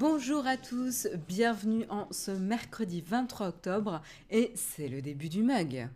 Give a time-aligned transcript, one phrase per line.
[0.00, 5.90] Bonjour à tous, bienvenue en ce mercredi 23 octobre et c'est le début du mug.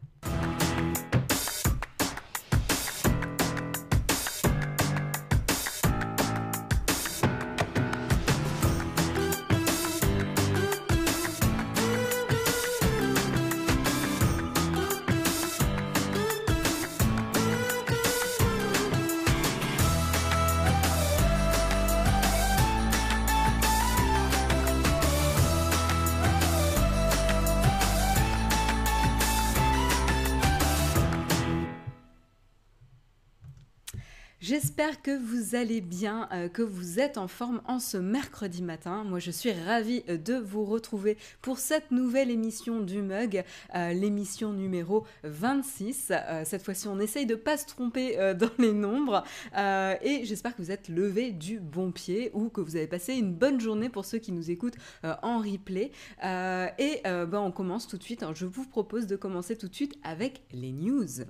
[34.93, 39.03] Que vous allez bien, euh, que vous êtes en forme en ce mercredi matin.
[39.03, 43.45] Moi, je suis ravie euh, de vous retrouver pour cette nouvelle émission du Mug,
[43.75, 46.13] euh, l'émission numéro 26.
[46.45, 49.25] cette fois-ci, on essaye de ne pas se tromper dans les nombres.
[49.57, 53.33] et j'espère que vous êtes levé du bon pied ou que vous avez passé une
[53.33, 54.77] bonne journée pour ceux qui nous écoutent
[55.23, 55.93] en replay.
[56.23, 58.25] et ben, on commence tout de suite.
[58.35, 61.25] je vous propose de commencer tout de suite avec les news.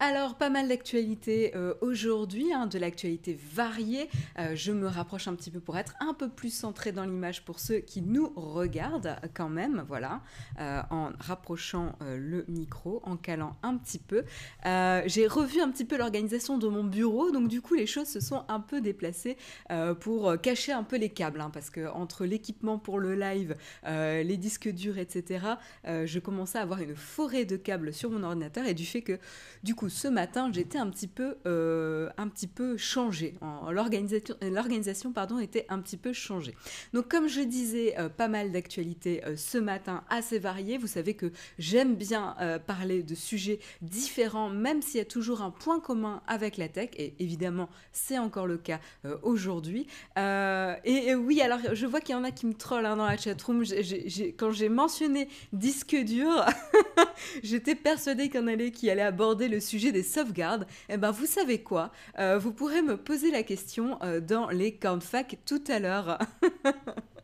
[0.00, 4.08] Alors, pas mal d'actualités euh, aujourd'hui, hein, de l'actualité variée.
[4.38, 7.44] Euh, je me rapproche un petit peu pour être un peu plus centré dans l'image
[7.44, 10.20] pour ceux qui nous regardent quand même, voilà,
[10.60, 14.22] euh, en rapprochant le micro, en calant un petit peu.
[14.64, 18.20] J'ai revu un petit peu l'organisation de mon bureau, donc du coup les choses se
[18.20, 19.36] sont un peu déplacées
[20.00, 24.36] pour cacher un peu les câbles, hein, parce que entre l'équipement pour le live, les
[24.36, 25.44] disques durs, etc.,
[25.84, 29.18] je commençais à avoir une forêt de câbles sur mon ordinateur et du fait que
[29.62, 33.34] du coup ce matin, j'étais un petit peu, euh, un petit peu changée.
[33.70, 36.54] L'organisation, pardon, était un petit peu changée.
[36.92, 40.78] Donc, comme je disais, euh, pas mal d'actualités euh, ce matin, assez variées.
[40.78, 45.50] Vous savez que j'aime bien parler de sujets différents, même s'il y a toujours un
[45.50, 46.90] point commun avec la tech.
[46.96, 48.80] Et évidemment, c'est encore le cas
[49.22, 49.86] aujourd'hui.
[50.16, 53.16] Et, oui, alors je vois qu'il y en a qui me trollent hein, dans la
[53.16, 53.64] chatroom.
[54.36, 56.44] quand j'ai mentionné disque dur,
[57.42, 61.10] j'étais persuadée qu'il y en allait qui allait aborder le sujet des sauvegardes, eh ben
[61.10, 61.90] vous savez quoi?
[62.18, 66.18] Euh, Vous pourrez me poser la question euh, dans les fac tout à l'heure.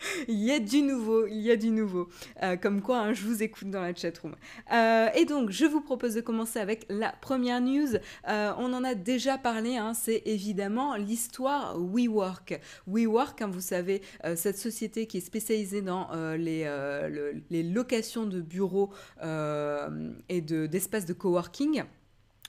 [0.28, 2.08] il y a du nouveau, il y a du nouveau.
[2.42, 4.34] Euh, comme quoi, hein, je vous écoute dans la chatroom.
[4.72, 7.96] Euh, et donc, je vous propose de commencer avec la première news.
[8.26, 12.60] on en a déjà parlé, hein, c'est évidemment l'histoire WeWork.
[12.86, 14.02] WeWork, hein, vous savez,
[14.36, 16.64] cette société qui est spécialisée dans les,
[17.50, 18.90] les, locations de bureaux
[19.22, 21.84] et d'espaces de coworking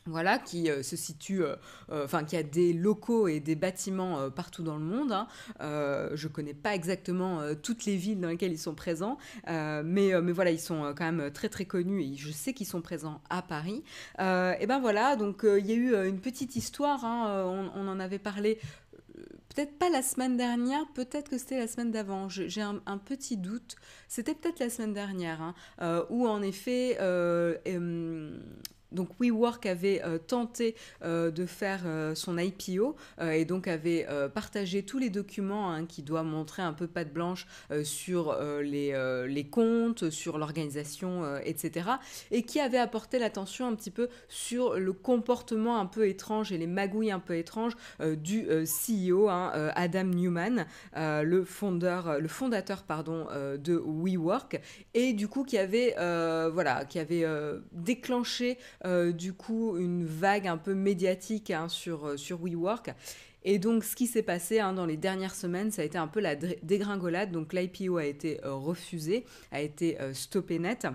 [0.06, 1.56] voilà, qui euh, se situe, euh,
[1.92, 5.12] euh, enfin qui a des locaux et des bâtiments partout dans le monde.
[5.12, 5.28] Hein.
[5.60, 9.18] je ne connais pas exactement toutes les villes dans lesquelles ils sont présents,
[9.48, 12.82] mais, mais voilà, ils sont quand même très très connus et je sais qu'ils sont
[12.82, 13.84] présents à Paris.
[14.20, 17.44] et ben voilà, donc il y a eu une petite histoire, hein,
[17.76, 18.60] on, en avait parlé
[19.50, 22.30] peut-être pas la semaine dernière, peut-être que c'était la semaine d'avant.
[22.30, 23.76] J'ai un, petit doute.
[24.08, 26.98] C'était peut-être la semaine dernière, hein, où en effet,
[28.92, 34.84] donc WeWork avait euh, tenté euh, de faire euh, son IPO et donc avait partagé
[34.84, 37.48] tous les documents hein, qui doivent montrer un peu patte blanche
[37.84, 41.90] sur les, les, comptes, sur l'organisation, etc.
[42.32, 46.58] Et qui avait apporté l'attention un petit peu sur le comportement un peu étrange et
[46.58, 53.28] les magouilles un peu étranges du CEO hein, Adam Newman, le, fondeur, le fondateur pardon,
[53.58, 54.60] de WeWork,
[54.94, 55.96] et du coup qui avait,
[56.52, 57.26] voilà, qui avait
[57.72, 62.94] déclenché euh, du coup une vague un peu médiatique hein, sur, euh, sur WeWork.
[63.44, 66.08] Et donc, ce qui s'est passé hein, dans les dernières semaines, ça a été un
[66.08, 67.32] peu la dégringolade.
[67.32, 70.88] Donc, l'IPO a été euh, refusé, a été stoppé net.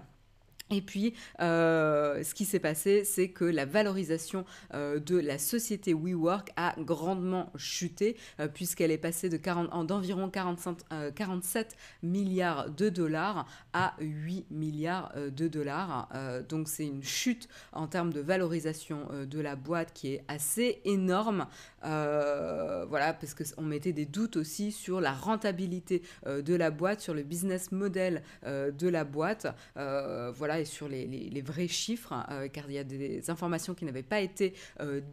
[0.70, 5.92] Et puis, euh, ce qui s'est passé, c'est que la valorisation euh, de la société
[5.92, 9.38] WeWork a grandement chuté, euh, puisqu'elle est passée de
[9.84, 16.08] d'environ 47 milliards de dollars à 8 milliards de dollars.
[16.48, 21.46] donc, c'est une chute en termes de valorisation de la boîte qui est assez énorme.
[21.84, 27.22] Voilà, parce qu'on mettait des doutes aussi sur la rentabilité de la boîte, sur le
[27.22, 29.46] business model de la boîte.
[29.74, 32.14] voilà et sur les, vrais chiffres,
[32.52, 34.54] car il y a des informations qui n'avaient pas été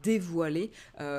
[0.04, 0.72] dévoilées.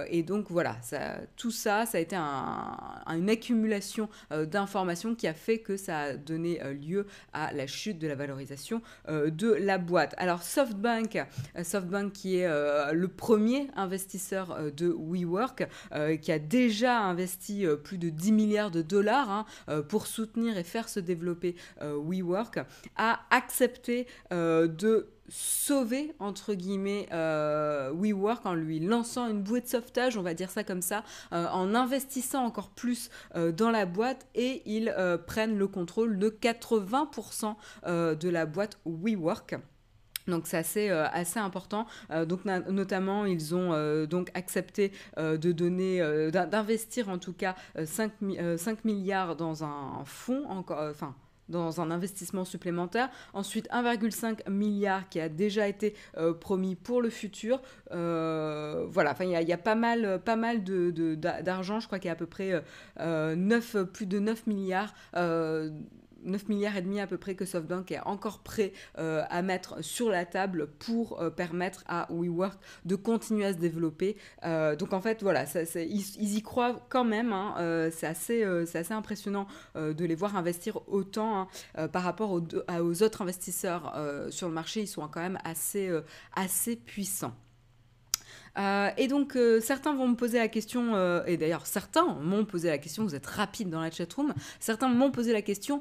[0.08, 5.58] et donc voilà, ça, tout ça, ça a été une accumulation d'informations qui a fait
[5.58, 10.14] que ça a donné lieu à la chute de la valorisation de la boîte.
[10.16, 11.24] Alors SoftBank,
[11.62, 18.32] SoftBank qui est le premier investisseur de WeWork, qui a déjà investi plus de 10
[18.32, 22.60] milliards de dollars hein, pour soutenir et faire se développer WeWork,
[22.96, 30.16] a accepté de sauver entre guillemets euh, WeWork en lui lançant une bouée de sauvetage,
[30.16, 34.26] on va dire ça comme ça, euh, en investissant encore plus euh, dans la boîte
[34.34, 34.94] et ils
[35.26, 37.54] prennent le contrôle de 80%
[37.86, 39.56] de la boîte WeWork.
[40.28, 41.86] Donc c'est assez, assez important.
[42.26, 47.54] donc notamment ils ont donc accepté de donner, d'investir en tout cas
[47.84, 48.12] 5,
[48.56, 51.14] 5, milliards dans un fonds, enfin
[51.48, 53.08] dans un investissement supplémentaire.
[53.32, 57.60] Ensuite, 1,5 milliard qui a déjà été euh, promis pour le futur.
[57.92, 61.76] Euh, voilà, enfin, il y, a pas mal, pas mal d'argent.
[61.76, 62.62] De, Je crois qu'il y a à peu près
[62.98, 64.94] 9, euh, plus de 9 milliards
[66.24, 69.82] 9 milliards et demi à peu près que SoftBank est encore prêt euh, à mettre
[69.82, 74.16] sur la table pour euh, permettre à WeWork de continuer à se développer.
[74.44, 77.32] Euh, donc en fait, voilà, ça, ils, y croient quand même.
[77.32, 82.42] Hein, c'est assez, assez impressionnant de les voir investir autant hein, par rapport aux,
[82.80, 83.94] aux, autres investisseurs
[84.30, 84.82] sur le marché.
[84.82, 85.90] Ils sont quand même assez,
[86.34, 87.34] assez puissants.
[88.58, 92.44] Euh, et donc, euh, certains vont me poser la question, euh, et d'ailleurs, certains m'ont
[92.44, 95.80] posé la question, vous êtes rapide dans la chatroom, certains m'ont posé la question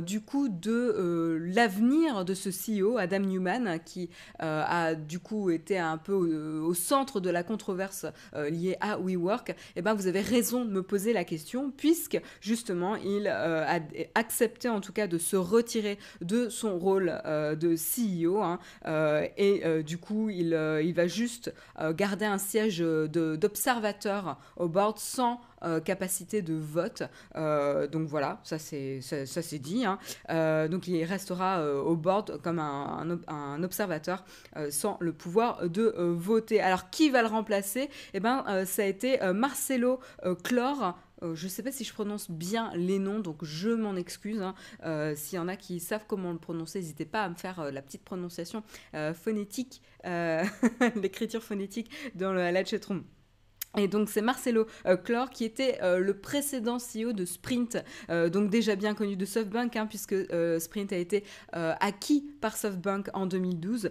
[0.00, 5.98] du coup de l'avenir de ce CEO, Adam Newman, qui a du coup été un
[5.98, 9.50] peu au, centre de la controverse liée à WeWork.
[9.50, 13.80] Et eh ben, vous avez raison de me poser la question, puisque justement, il a
[14.14, 18.58] accepté en tout cas de se retirer de son rôle de CEO, hein,
[19.36, 21.52] et du coup, il, il va juste
[21.94, 23.06] garder garder un siège euh,
[23.36, 27.02] d'observateur au board sans euh, capacité de vote.
[27.36, 29.84] Euh, donc voilà, ça c'est dit.
[29.84, 29.98] Hein.
[30.68, 34.24] donc il restera au board comme un, un, observateur
[34.70, 36.60] sans le pouvoir de voter.
[36.60, 37.90] Alors qui va le remplacer?
[38.14, 40.00] Eh ben ça a été Marcelo
[40.44, 40.96] Clore.
[41.22, 44.42] Je ne sais pas si je prononce bien les noms, donc je m'en excuse.
[44.42, 45.14] Hein.
[45.16, 47.82] S'il y en a qui savent comment le prononcer, n'hésitez pas à me faire la
[47.82, 48.62] petite prononciation
[49.14, 50.44] phonétique euh,
[50.96, 53.04] l'écriture phonétique dans la chatroom.
[53.78, 57.78] Et donc c'est Marcelo euh, Clore qui était euh, le précédent CEO de Sprint,
[58.08, 60.14] donc déjà bien connu de SoftBank, hein, puisque
[60.58, 63.90] Sprint a été acquis par SoftBank en 2012,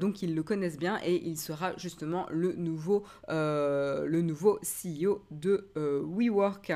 [0.00, 5.68] donc ils le connaissent bien et il sera justement le nouveau, le nouveau CEO de
[5.76, 6.72] WeWork.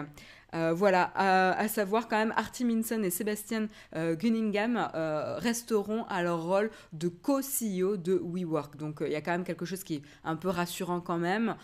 [0.56, 6.22] Euh, voilà, à, savoir quand même, Artie Minson et Sébastien euh, Gunningham euh, resteront à
[6.22, 8.76] leur rôle de co-CEO de WeWork.
[8.76, 11.56] Donc il y a quand même quelque chose qui est un peu rassurant quand même,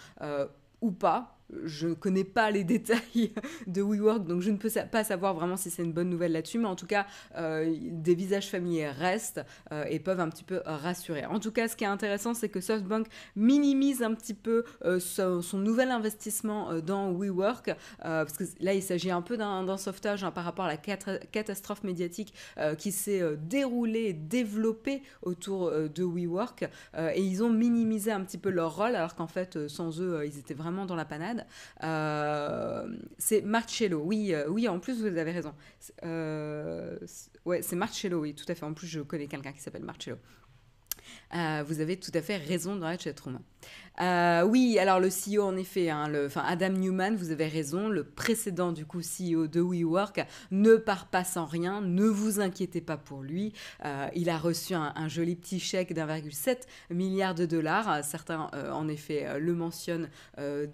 [0.82, 3.32] ou pas je ne connais pas les détails
[3.66, 6.58] de WeWork, donc je ne peux pas savoir vraiment si c'est une bonne nouvelle là-dessus,
[6.58, 7.06] mais en tout cas,
[7.36, 11.26] euh, des visages familiers restent euh, et peuvent un petit peu rassurer.
[11.26, 13.06] En tout cas, ce qui est intéressant, c'est que SoftBank
[13.36, 19.10] minimise un petit peu euh, son, nouvel investissement dans WeWork, parce que là, il s'agit
[19.10, 22.34] un peu d'un sauvetage hein, par rapport à la catastrophe médiatique
[22.78, 26.64] qui s'est déroulée développée autour de WeWork,
[27.14, 30.38] et ils ont minimisé un petit peu leur rôle, alors qu'en fait, sans eux, ils
[30.38, 31.41] étaient vraiment dans la panade.
[31.82, 32.86] Euh,
[33.18, 35.54] c'est Marcello, oui, euh, oui, en plus vous avez raison.
[36.04, 36.98] Euh,
[37.44, 38.64] ouais, c'est Marcello, oui, tout à fait.
[38.64, 40.16] En plus, je connais quelqu'un qui s'appelle Marcello.
[41.32, 43.38] Vous avez tout à fait raison dans la chatroom.
[44.00, 48.72] Euh, oui, alors le CEO en effet, hein, Adam Newman, vous avez raison, le précédent
[48.72, 53.22] du coup CEO de WeWork ne part pas sans rien, ne vous inquiétez pas pour
[53.22, 53.52] lui.
[53.84, 58.02] Euh, il a reçu un, joli petit chèque d'1,7 milliard de dollars.
[58.04, 60.08] Certains euh, en effet le mentionnent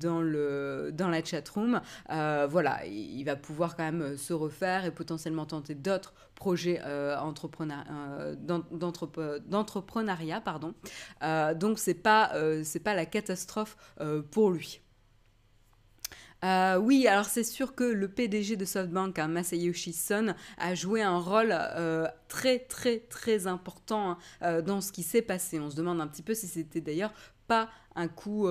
[0.00, 1.80] dans, le, dans la chatroom.
[2.08, 6.80] voilà, il, va pouvoir quand même se refaire et potentiellement tenter d'autres projets
[8.46, 10.40] d'entrepreneuriat.
[10.48, 10.72] Pardon.
[11.56, 12.32] donc c'est pas,
[12.64, 14.80] c'est pas la catastrophe euh, pour lui.
[16.42, 21.02] Euh, oui, alors c'est sûr que le PDG de SoftBank, hein, Masayoshi Son, a joué
[21.02, 25.60] un rôle euh, très très très important hein, dans ce qui s'est passé.
[25.60, 27.12] On se demande un petit peu si c'était d'ailleurs
[27.46, 28.48] pas un coup,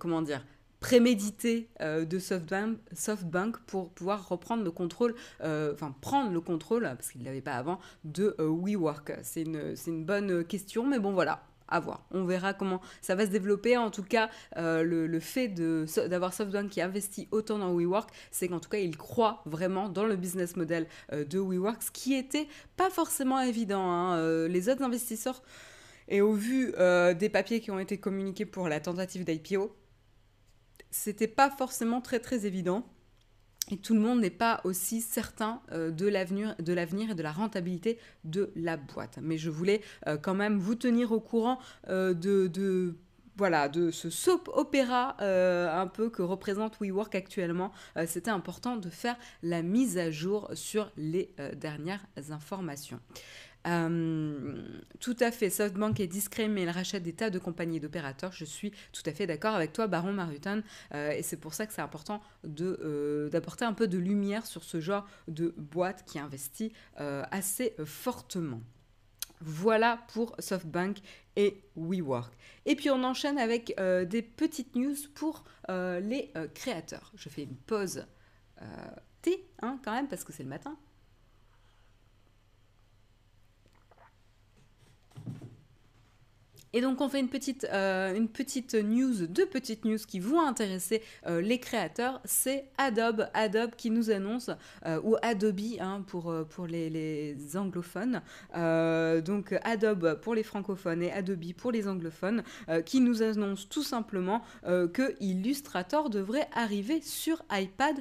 [0.00, 0.44] comment dire,
[0.80, 7.26] prémédité de SoftBank, pour pouvoir reprendre le contrôle, enfin prendre le contrôle, parce qu'il ne
[7.26, 9.12] l'avait pas avant, de WeWork.
[9.22, 12.06] C'est une, une bonne question, mais bon voilà, à voir.
[12.10, 13.76] On verra comment ça va se développer.
[13.76, 18.60] En tout cas, euh, le, fait d'avoir SoftBank qui investit autant dans WeWork, c'est qu'en
[18.60, 22.48] tout cas, il croit vraiment dans le business model euh, de WeWork, ce qui était
[22.76, 23.90] pas forcément évident.
[23.90, 24.16] Hein.
[24.16, 25.42] Euh, les autres investisseurs,
[26.08, 26.72] et au vu
[27.18, 29.74] des papiers qui ont été communiqués pour la tentative d'IPO,
[30.90, 32.86] c'était pas forcément très très évident
[33.70, 37.98] et tout le monde n'est pas aussi certain euh, de l'avenir et de la rentabilité
[38.24, 39.18] de la boîte.
[39.20, 42.94] Mais je voulais euh, quand même vous tenir au courant euh, de,
[43.36, 47.70] voilà, de ce soap opéra un peu que représente WeWork actuellement.
[48.06, 52.98] C'était important de faire la mise à jour sur les dernières informations.
[53.66, 54.62] Euh,
[55.00, 58.32] tout à fait, SoftBank est discret, mais il rachète des tas de compagnies d'opérateurs.
[58.32, 60.60] Je suis tout à fait d'accord avec toi, Baron Marutan,
[60.94, 62.20] euh, et c'est pour ça que c'est important
[62.60, 68.60] euh, d'apporter un peu de lumière sur ce genre de boîte qui investit assez fortement.
[69.40, 70.98] Voilà pour SoftBank
[71.36, 72.32] et WeWork.
[72.64, 77.12] Et puis on enchaîne avec des petites news pour les créateurs.
[77.16, 78.06] Je fais une pause
[79.22, 80.76] thé, hein, quand même, parce que c'est le matin.
[86.76, 90.42] Et donc on fait une petite, euh, une petite news, deux petites news qui vont
[90.42, 92.20] intéresser euh, les créateurs.
[92.26, 94.50] C'est Adobe, Adobe qui nous annonce,
[94.84, 98.20] euh, ou Adobe hein, pour, pour les, les anglophones.
[98.52, 102.42] donc Adobe pour les francophones et Adobe pour les anglophones,
[102.84, 107.96] qui nous annonce tout simplement que Illustrator devrait arriver sur iPad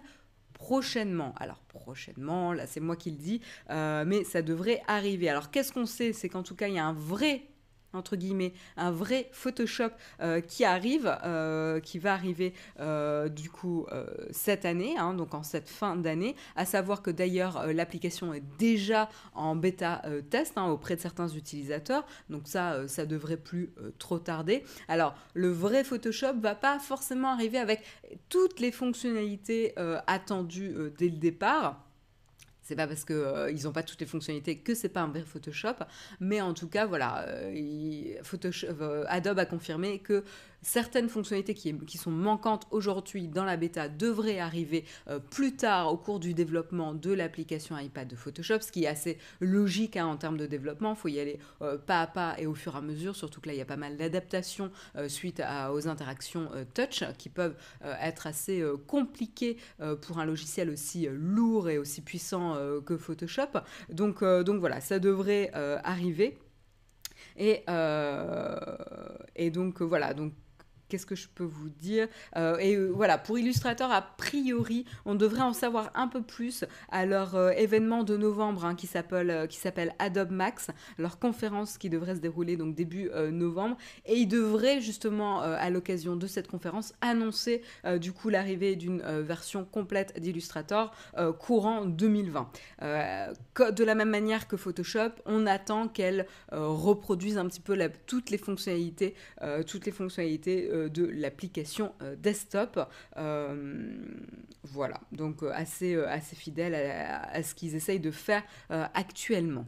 [0.51, 1.33] prochainement.
[1.37, 3.39] Alors prochainement, là c'est moi qui le dis,
[3.69, 5.29] mais ça devrait arriver.
[5.29, 6.11] Alors qu'est-ce qu'on sait?
[6.11, 7.47] C'est qu'en tout cas il y a un vrai
[7.95, 9.89] entre guillemets, un vrai Photoshop
[10.21, 13.85] euh, qui arrive, euh, qui va arriver euh, du coup
[14.31, 16.35] cette année, hein, donc en cette fin d'année.
[16.55, 22.05] À savoir que d'ailleurs l'application est déjà en bêta test hein, auprès de certains utilisateurs,
[22.29, 24.63] donc ça, ça devrait plus trop tarder.
[24.87, 27.83] Alors le vrai Photoshop va pas forcément arriver avec
[28.29, 29.73] toutes les fonctionnalités
[30.07, 31.84] attendues dès le départ.
[32.65, 35.21] C'est pas parce qu'ils euh, n'ont pas toutes les fonctionnalités que c'est pas un vrai
[35.21, 35.75] Photoshop,
[36.19, 40.23] mais en tout cas, voilà, euh, euh, Adobe a confirmé que
[40.65, 45.97] certaines fonctionnalités qui, sont manquantes aujourd'hui dans la bêta devraient arriver euh, plus tard au
[45.97, 50.17] cours du développement de l'application iPad de Photoshop, ce qui est assez logique hein, en
[50.17, 50.93] termes de développement.
[50.93, 53.41] Il faut y aller euh, pas à pas et au fur et à mesure, surtout
[53.41, 55.41] que là, il y a pas mal d'adaptations euh, suite
[55.71, 57.55] aux interactions touch qui peuvent
[58.01, 59.57] être assez compliquées
[60.01, 63.59] pour un logiciel aussi lourd et aussi puissant que Photoshop.
[63.89, 65.51] Donc, donc voilà, ça devrait
[65.83, 66.37] arriver.
[67.37, 67.63] Et,
[69.35, 70.33] et donc voilà, donc
[70.89, 75.15] qu'est-ce que je peux vous dire euh, Et euh, voilà, pour Illustrator, a priori, on
[75.15, 79.95] devrait en savoir un peu plus à leur euh, événement de novembre hein, qui s'appelle
[79.99, 83.77] Adobe Max, leur conférence qui devrait se dérouler donc début novembre.
[84.05, 87.61] Et ils devraient justement, à l'occasion de cette conférence, annoncer
[87.99, 90.93] du coup l'arrivée d'une version complète d'Illustrator
[91.39, 92.49] courant 2020.
[92.81, 98.37] de la même manière que Photoshop, on attend qu'elle reproduise un petit peu toutes les
[98.37, 99.15] fonctionnalités,
[99.67, 102.79] toutes les fonctionnalités de l'application euh, desktop.
[103.17, 103.95] Euh,
[104.63, 105.95] voilà, donc assez
[106.35, 109.65] fidèle à ce qu'ils essayent de faire actuellement.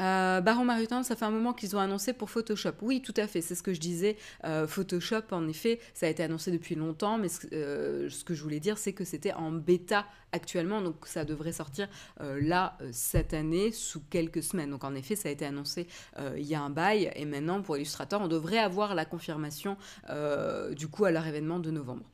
[0.00, 2.72] Euh, Baron Maritime, ça fait un moment qu'ils ont annoncé pour Photoshop.
[2.82, 4.16] Oui, tout à fait, c'est ce que je disais.
[4.44, 8.42] Euh, Photoshop, en effet, ça a été annoncé depuis longtemps, mais euh, ce, que je
[8.42, 11.88] voulais dire, c'est que c'était en bêta actuellement, donc ça devrait sortir
[12.20, 14.70] là, cette année, sous quelques semaines.
[14.70, 15.88] Donc en effet, ça a été annoncé
[16.36, 19.76] il y a un bail, et maintenant, pour Illustrator, on devrait avoir la confirmation,
[20.70, 22.04] du coup, à leur événement de novembre.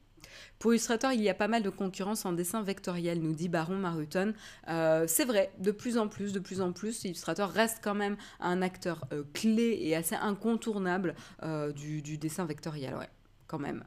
[0.58, 3.76] Pour Illustrator, il y a pas mal de concurrence en dessin vectoriel, nous dit Baron
[3.76, 4.34] Maruton.
[4.68, 8.16] Euh, c'est vrai, de plus en plus, de plus en plus, Illustrator reste quand même
[8.40, 13.10] un acteur euh, clé et assez incontournable euh, du, du, dessin vectoriel, ouais,
[13.46, 13.84] quand même.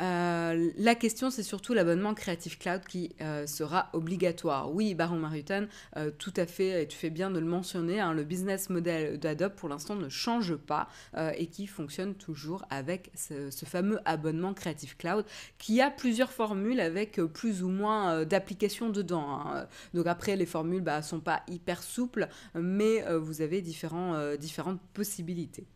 [0.00, 4.72] Euh, la question, c'est surtout l'abonnement Creative Cloud qui euh, sera obligatoire.
[4.72, 8.12] Oui, Baron Marutan, euh, tout à fait, et tu fais bien de le mentionner, hein,
[8.12, 10.88] le business model d'Adobe pour l'instant ne change pas
[11.36, 15.24] et qui fonctionne toujours avec ce, fameux abonnement Creative Cloud
[15.58, 19.28] qui a plusieurs formules avec plus ou moins d'applications dedans.
[19.30, 19.66] Hein.
[19.94, 25.66] Donc après, les formules ne bah, sont pas hyper souples, mais vous avez différentes possibilités.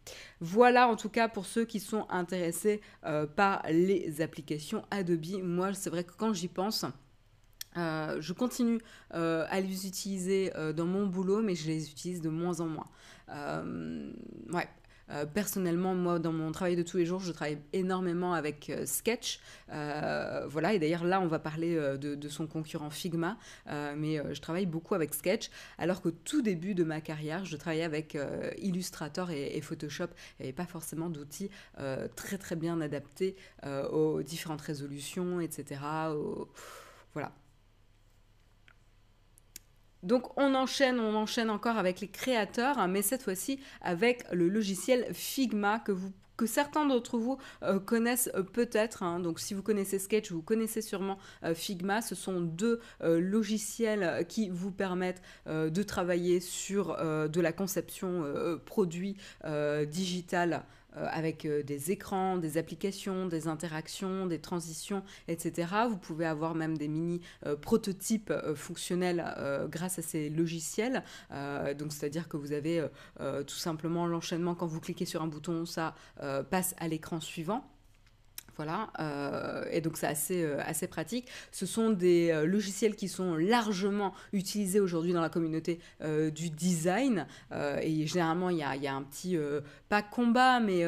[0.41, 2.81] Voilà en tout cas pour ceux qui sont intéressés
[3.37, 5.43] par les applications Adobe.
[5.43, 6.85] Moi, c'est vrai que quand j'y pense,
[7.77, 8.81] euh, je continue
[9.15, 12.67] euh, à les utiliser euh, dans mon boulot, mais je les utilise de moins en
[12.67, 12.89] moins.
[14.53, 14.69] ouais.
[15.35, 19.41] Personnellement, moi, dans mon travail de tous les jours, je travaille énormément avec Sketch.
[19.69, 24.95] voilà, et d'ailleurs là, on va parler de, son concurrent Figma, mais je travaille beaucoup
[24.95, 28.17] avec Sketch, alors qu'au tout début de ma carrière, je travaillais avec
[28.59, 30.09] Illustrator et, Photoshop.
[30.41, 31.51] Avait pas forcément d'outils
[32.17, 35.81] très très bien adaptés aux différentes résolutions, etc.
[37.15, 37.33] Voilà.
[40.03, 44.49] Donc on enchaîne, on enchaîne encore avec les créateurs, hein, mais cette fois-ci avec le
[44.49, 45.79] logiciel Figma
[46.37, 49.03] que certains d'entre vous euh, connaissent euh, peut-être.
[49.03, 49.21] Hein.
[49.21, 52.03] Donc si vous connaissez Sketch, vous connaissez sûrement euh, Figma.
[52.03, 58.25] Ce sont deux logiciels qui vous permettent de travailler sur de la conception
[58.65, 59.17] produit
[59.87, 60.65] digital
[60.97, 65.69] avec euh, des écrans, des applications, des interactions, des transitions, etc.
[65.89, 69.25] Vous pouvez avoir même des mini euh, prototypes fonctionnels
[69.69, 71.03] grâce à ces logiciels.
[71.79, 72.85] donc c'est-à-dire que vous avez
[73.19, 75.95] tout simplement l'enchaînement quand vous cliquez sur un bouton, ça
[76.51, 77.72] passe à l'écran suivant.
[78.57, 81.27] Voilà, euh, et donc c'est assez, euh, assez pratique.
[81.53, 85.81] Ce sont des euh, logiciels qui sont largement utilisés aujourd'hui dans la communauté
[86.35, 87.27] du design.
[87.81, 89.39] et généralement, il y a, y a, un petit,
[89.89, 90.85] pas combat, mais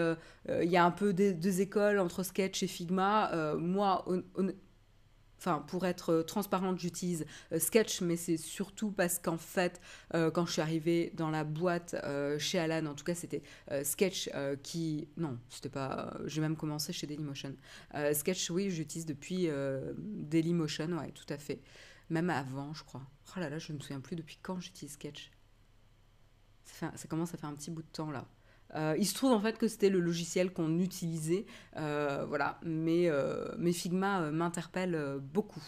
[0.49, 3.55] il y a un peu deux, écoles entre Sketch et Figma.
[3.59, 4.05] moi,
[5.45, 9.81] enfin pour être euh, transparente, j'utilise euh, Sketch, mais c'est surtout parce qu'en fait,
[10.15, 11.97] euh, quand je suis arrivée dans la boîte
[12.39, 13.43] chez Alan, en tout cas, c'était
[13.83, 14.31] Sketch
[14.63, 17.55] qui, non, c'était pas, j'ai même commencé chez Dailymotion.
[18.13, 19.49] Sketch, oui, j'utilise depuis
[19.97, 21.61] Dailymotion, ouais, tout à fait,
[22.11, 23.03] même avant, je crois.
[23.37, 25.31] Oh là là, je ne me souviens plus depuis quand j'utilise Sketch.
[26.65, 28.27] Ça, ça commence à faire un petit bout de temps là.
[28.75, 33.09] Euh, il se trouve en fait que c'était le logiciel qu'on utilisait, euh, voilà, mais,
[33.09, 35.63] euh, mais Figma m'interpelle beaucoup.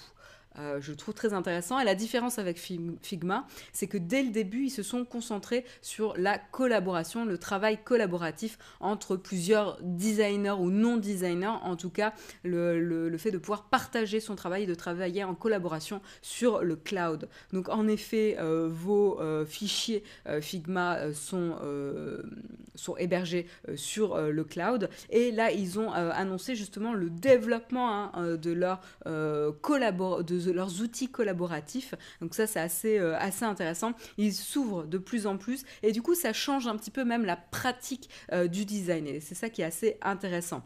[0.59, 1.79] Euh, je le trouve très intéressant.
[1.79, 6.15] Et la différence avec Figma, c'est que dès le début, ils se sont concentrés sur
[6.17, 13.31] la collaboration, le travail collaboratif entre plusieurs designers ou non-designers, en tout cas le, fait
[13.31, 17.29] de pouvoir partager son travail et de travailler en collaboration sur le cloud.
[17.53, 20.03] Donc en effet, euh, vos euh, fichiers
[20.41, 21.57] Figma sont,
[22.75, 24.89] sont hébergés sur le cloud.
[25.11, 28.81] Et là, ils ont annoncé justement le développement hein, de leur
[29.63, 31.95] collaboration leurs outils collaboratifs.
[32.21, 33.93] Donc ça, c'est assez, euh, assez intéressant.
[34.19, 37.25] Ils s'ouvrent de plus en plus et du coup, ça change un petit peu même
[37.25, 39.07] la pratique euh, du design.
[39.07, 40.63] Et c'est ça qui est assez intéressant.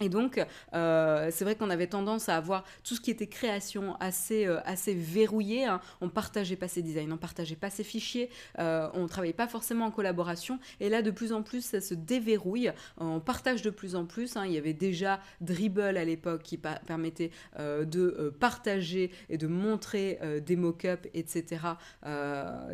[0.00, 0.40] Et donc,
[0.74, 4.60] euh, c'est vrai qu'on avait tendance à avoir tout ce qui était création assez, euh,
[4.64, 5.64] assez verrouillé.
[5.64, 5.80] Hein.
[6.00, 9.86] On partageait pas ses designs, on partageait pas ses fichiers, euh, on travaillait pas forcément
[9.86, 10.60] en collaboration.
[10.78, 12.70] Et là, de plus en plus, ça se déverrouille.
[12.98, 14.36] On partage de plus en plus.
[14.36, 14.46] Hein.
[14.46, 20.56] Il y avait déjà Dribble à l'époque qui permettait de partager et de montrer des
[20.56, 21.60] mock-ups, etc.,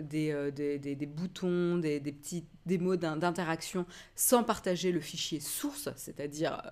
[0.01, 6.63] des, des, boutons, des petits démos d'interaction sans partager le fichier source, c'est-à-dire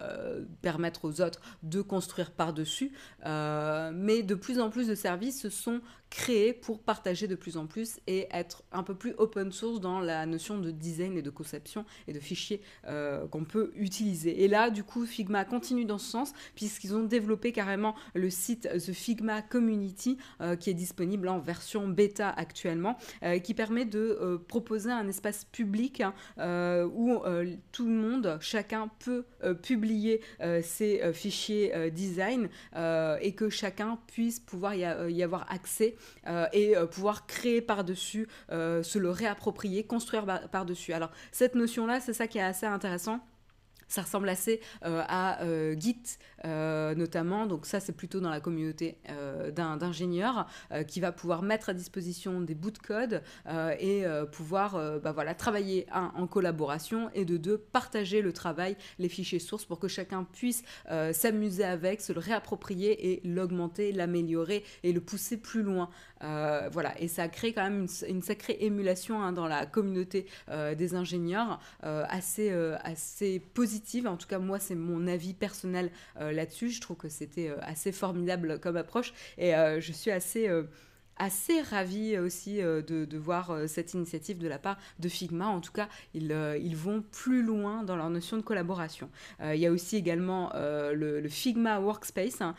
[0.60, 2.92] permettre aux autres de construire par-dessus.
[3.26, 5.80] Euh, mais de plus en plus de services se sont
[6.12, 9.98] créés pour partager de plus en plus et être un peu plus open source dans
[9.98, 14.44] la notion de design et de conception et de fichiers euh, qu'on peut utiliser.
[14.44, 18.68] Et là, du coup, Figma continue dans ce sens puisqu'ils ont développé carrément le site
[18.68, 22.98] The Figma Community euh, qui est disponible en version bêta actuellement,
[23.42, 26.14] qui permet de proposer un espace public hein,
[26.94, 27.18] où
[27.72, 29.24] tout le monde, chacun peut
[29.62, 32.48] publier euh, euh, fichiers euh, design
[33.20, 35.94] et que chacun puisse pouvoir y avoir accès
[36.52, 40.92] et pouvoir créer par-dessus, se le réapproprier, construire par-dessus.
[40.92, 43.20] Alors cette notion-là, c'est ça qui est assez intéressant
[43.92, 48.40] ça ressemble assez euh, à euh, Git euh, notamment, donc ça c'est plutôt dans la
[48.40, 48.96] communauté
[49.54, 50.46] d'ingénieurs
[50.86, 53.22] qui va pouvoir mettre à disposition des bouts de code
[53.78, 59.38] et pouvoir bah, voilà, travailler en collaboration et de deux partager le travail, les fichiers
[59.38, 60.62] sources pour que chacun puisse
[61.12, 65.90] s'amuser avec, se le réapproprier et l'augmenter, l'améliorer et le pousser plus loin.
[66.20, 71.60] voilà, et ça crée quand même une, sacrée émulation hein, dans la communauté des ingénieurs
[71.82, 72.50] assez,
[72.82, 75.90] assez positive en tout cas, moi, c'est mon avis personnel
[76.20, 76.70] euh, là-dessus.
[76.70, 80.48] Je trouve que c'était euh, assez formidable comme approche et euh, je suis assez
[81.18, 85.46] assez ravi aussi euh, de, voir euh, cette initiative de la part de Figma.
[85.46, 89.08] En tout cas, ils, euh, ils vont plus loin dans leur notion de collaboration.
[89.42, 92.54] il y a aussi également le, Figma Workspace hein,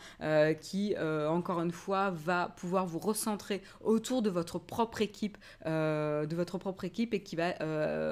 [0.60, 6.58] qui, encore une fois, va pouvoir vous recentrer autour de votre propre équipe, de votre
[6.58, 7.54] propre équipe et qui va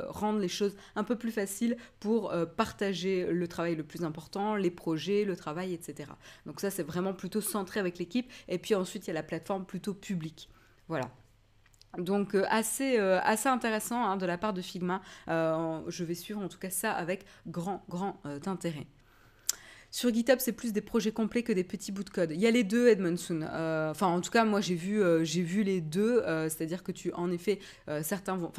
[0.08, 4.70] rendre les choses un peu plus faciles pour partager le travail le plus important, les
[4.70, 6.10] projets, le travail, etc.
[6.46, 8.30] Donc ça, c'est vraiment plutôt centré avec l'équipe.
[8.48, 10.41] Et puis ensuite, il y a la plateforme plutôt publique.
[10.88, 11.10] Voilà.
[11.98, 15.02] Donc assez, assez intéressant hein, de la part de Figma.
[15.26, 18.86] je vais suivre en tout cas ça avec grand, grand intérêt.
[19.90, 22.30] Sur GitHub, c'est plus des projets complets que des petits bouts de code.
[22.30, 23.42] Il y a les deux, Edmondson.
[23.42, 26.22] enfin, en tout cas, moi, j'ai vu, les deux.
[26.48, 27.58] C'est-à-dire que tu, en effet,
[28.02, 28.50] certains vont.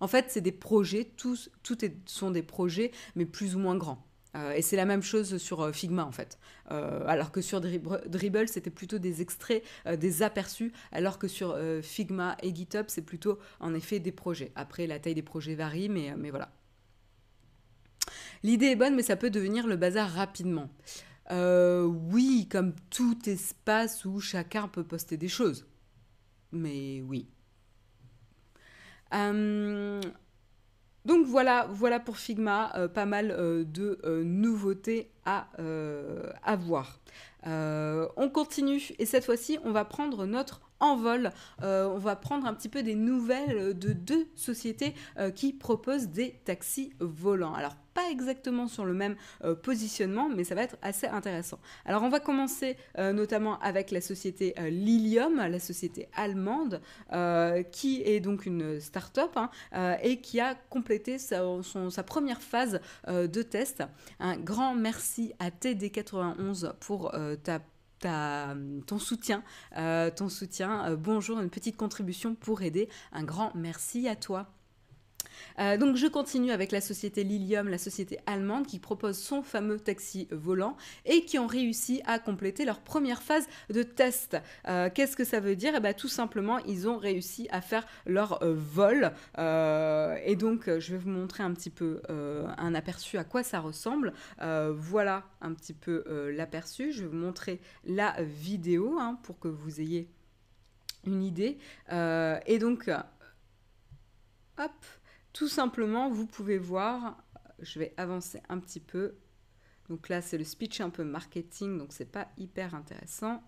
[0.00, 1.04] En fait, c'est des projets.
[1.16, 4.05] Tous, tout sont des projets, mais plus ou moins grands.
[4.36, 6.38] Euh, et c'est la même chose sur euh, Figma en fait.
[6.70, 9.62] Euh, alors que sur Dribble, c'était plutôt des extraits,
[9.98, 14.52] des aperçus, alors que sur Figma et GitHub, c'est plutôt en effet des projets.
[14.56, 16.50] Après, la taille des projets varie, mais, mais voilà.
[18.42, 20.68] L'idée est bonne, mais ça peut devenir le bazar rapidement.
[21.30, 25.66] oui, comme tout espace où chacun peut poster des choses.
[26.52, 27.28] Mais oui.
[31.06, 35.46] Donc voilà, voilà pour Figma, euh, pas mal euh, de euh, nouveautés à,
[36.44, 36.98] à voir.
[37.44, 41.32] on continue et cette fois-ci, on va prendre notre en vol.
[41.62, 46.08] Euh, on va prendre un petit peu des nouvelles de deux sociétés euh, qui proposent
[46.08, 47.54] des taxis volants.
[47.54, 51.58] Alors pas exactement sur le même euh, positionnement, mais ça va être assez intéressant.
[51.86, 56.80] Alors on va commencer notamment avec la société Lilium, la société allemande,
[57.72, 59.50] qui est donc une start-up hein,
[60.02, 63.82] et qui a complété sa, sa première phase de test.
[64.20, 67.60] Un grand merci à TD91 pour ta
[68.00, 69.42] ton soutien,
[69.76, 70.86] euh, ton soutien.
[70.86, 72.88] Euh, bonjour, une petite contribution pour aider.
[73.12, 74.55] Un grand merci à toi.
[75.58, 79.78] Euh, donc je continue avec la société Lilium, la société allemande qui propose son fameux
[79.78, 84.36] taxi volant et qui ont réussi à compléter leur première phase de test.
[84.68, 85.74] Euh, qu'est-ce que ça veut dire?
[85.76, 89.12] Eh ben, Tout simplement, ils ont réussi à faire leur euh, vol.
[89.38, 94.12] et donc je vais vous montrer un petit peu un aperçu à quoi ça ressemble.
[94.38, 96.92] voilà un petit peu l'aperçu.
[96.92, 100.08] Je vais vous montrer la vidéo hein, pour que vous ayez
[101.04, 101.58] une idée.
[101.90, 102.90] et donc,
[104.58, 104.72] hop,
[105.36, 107.22] tout simplement, vous pouvez voir,
[107.58, 109.16] je vais avancer un petit peu.
[109.90, 113.42] Donc là, c'est le speech un peu marketing, donc c'est pas hyper intéressant.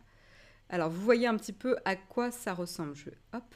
[0.68, 2.94] Alors, vous voyez un petit peu à quoi ça ressemble.
[2.94, 3.55] Je vais, hop,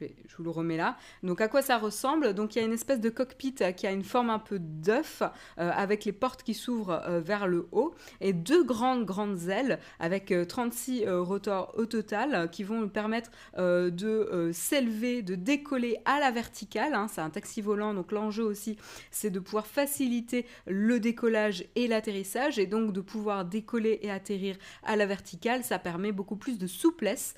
[0.00, 0.96] je, vous le remets là.
[1.22, 2.34] Donc à quoi ça ressemble?
[2.34, 4.58] Donc il y a une espèce de cockpit euh, qui a une forme un peu
[4.58, 5.22] d'œuf
[5.58, 9.78] euh, avec les portes qui s'ouvrent euh, vers le haut et deux grandes grandes ailes
[10.00, 16.30] avec 36 rotors au total qui vont nous permettre de s'élever, de décoller à la
[16.30, 16.94] verticale.
[16.94, 17.06] Hein.
[17.08, 18.76] C'est un taxi volant donc l'enjeu aussi
[19.10, 24.56] c'est de pouvoir faciliter le décollage et l'atterrissage et donc de pouvoir décoller et atterrir
[24.82, 25.64] à la verticale.
[25.64, 27.34] Ça permet beaucoup plus de souplesse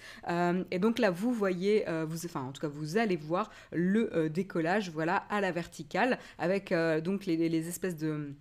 [0.70, 4.90] et donc là vous voyez, vous, en tout cas vous allez voir le euh, décollage
[4.90, 8.34] voilà à la verticale avec euh, donc les, espèces de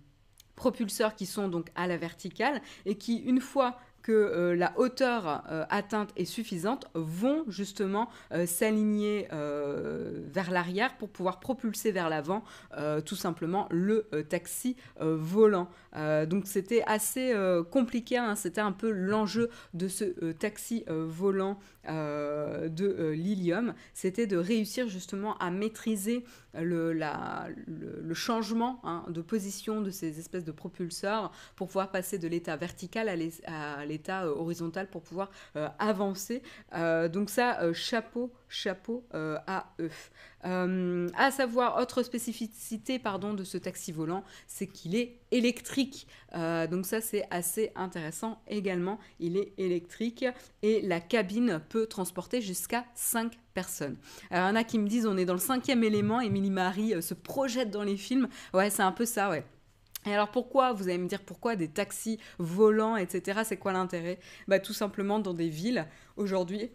[0.54, 5.42] propulseurs qui sont donc à la verticale et qui une fois que euh, la hauteur
[5.68, 8.08] atteinte est suffisante vont justement
[8.46, 12.44] s'aligner vers l'arrière pour pouvoir propulser vers l'avant
[13.04, 15.68] tout simplement le taxi volant.
[16.26, 17.34] donc c'était assez
[17.70, 18.36] compliqué, hein.
[18.36, 25.50] c'était un peu l'enjeu de ce taxi volant de Lilium, c'était de réussir justement à
[25.50, 26.24] maîtriser
[26.62, 32.56] le, changement hein, de position de ces espèces de propulseurs pour pouvoir passer de l'état
[32.56, 36.42] vertical à l'état euh, horizontal pour pouvoir euh, avancer.
[36.74, 39.90] Euh, donc ça, chapeau, chapeau à eux.
[40.42, 46.06] à savoir, autre spécificité pardon, de ce taxi volant, c'est qu'il est électrique.
[46.32, 48.98] donc ça, c'est assez intéressant également.
[49.20, 50.24] Il est électrique
[50.62, 53.96] et la cabine peut transporter jusqu'à 5 personnes.
[54.30, 56.50] Alors, il y en a qui me disent on est dans le cinquième élément, Émilie
[56.50, 58.28] Marie euh, se projette dans les films.
[58.52, 59.44] Ouais, c'est un peu ça, ouais.
[60.06, 63.40] Et alors pourquoi Vous allez me dire pourquoi des taxis volants, etc.
[63.44, 64.20] C'est quoi l'intérêt?
[64.46, 66.70] Bah tout simplement dans des villes aujourd'hui.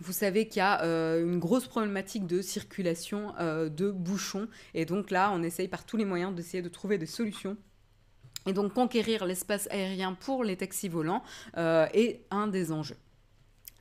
[0.00, 4.84] Vous savez qu'il y a euh, une grosse problématique de circulation euh, de bouchons et
[4.84, 7.56] donc là on essaye par tous les moyens d'essayer de trouver des solutions
[8.46, 11.22] et donc conquérir l'espace aérien pour les taxis volants
[11.56, 12.96] est un des enjeux.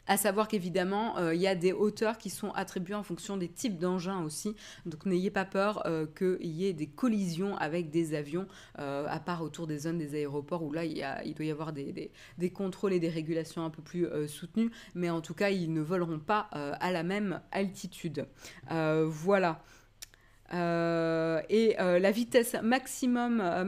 [0.08, 3.50] À savoir qu'évidemment, euh, il y a des hauteurs qui sont attribuées en fonction des
[3.50, 4.56] types d'engins aussi.
[4.86, 8.48] Donc n'ayez pas peur euh, qu'il y ait des collisions avec des avions,
[8.80, 12.12] euh, à part autour des zones des aéroports où là, il, doit y avoir des,
[12.54, 14.72] contrôles et des régulations un peu plus soutenues.
[14.96, 18.26] Mais en tout cas, ils ne voleront pas à la même altitude.
[18.70, 19.62] voilà.
[20.54, 23.66] Euh, et euh, la vitesse maximum, euh,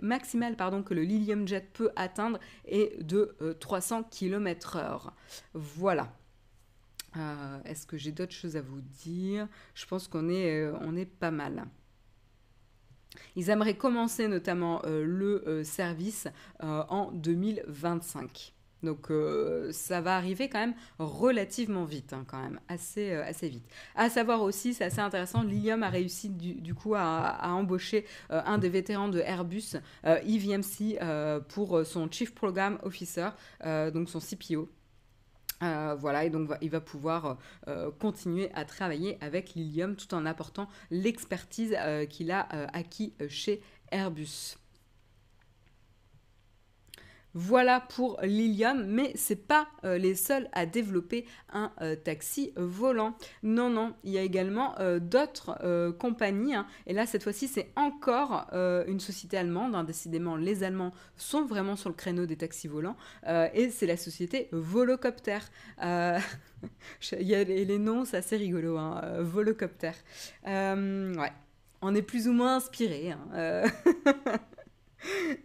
[0.00, 5.10] maximale pardon, que le Lilium Jet peut atteindre est de 300 km/h.
[5.54, 6.12] Voilà.
[7.64, 9.48] Est-ce que j'ai d'autres choses à vous dire?
[9.74, 11.66] Je pense qu'on est, est pas mal.
[13.34, 16.28] Ils aimeraient commencer notamment le service
[16.60, 18.54] en 2025.
[18.82, 23.48] Donc euh, ça va arriver quand même relativement vite, hein, quand même, assez, euh, assez
[23.48, 23.64] vite.
[23.94, 28.58] À savoir aussi, c'est assez intéressant, Lilium a réussi du, coup à, embaucher euh, un
[28.58, 30.98] des vétérans de Airbus, EVMC,
[31.48, 33.30] pour son Chief Program Officer,
[33.64, 34.68] donc son CPO.
[35.60, 37.38] voilà, et donc il va pouvoir
[37.98, 41.76] continuer à travailler avec Lilium tout en apportant l'expertise
[42.08, 44.59] qu'il a acquis chez Airbus.
[47.34, 53.16] Voilà pour Lilium, mais c'est pas euh, les seuls à développer un euh, taxi volant.
[53.44, 55.58] Non, non, il y a également euh, d'autres
[55.98, 56.54] compagnies.
[56.54, 56.66] Hein.
[56.86, 59.74] et là, cette fois-ci, c'est encore une société allemande.
[59.74, 59.84] Hein.
[59.84, 62.96] décidément, les Allemands sont vraiment sur le créneau des taxis volants.
[63.26, 65.38] et c'est la société Volocopter.
[65.82, 66.18] il
[67.28, 68.76] les, noms, c'est assez rigolo.
[68.78, 69.92] Hein, Volocopter.
[70.46, 73.14] on est plus ou moins inspiré.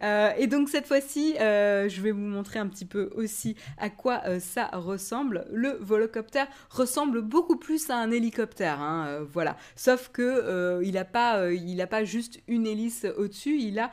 [0.02, 3.90] Euh, et donc cette fois-ci, euh, je vais vous montrer un petit peu aussi à
[3.90, 5.46] quoi euh, ça ressemble.
[5.50, 9.56] Le volocoptère ressemble beaucoup plus à un hélicoptère, hein, voilà.
[9.74, 13.90] Sauf que il n'a pas, il pas juste une hélice au-dessus, il a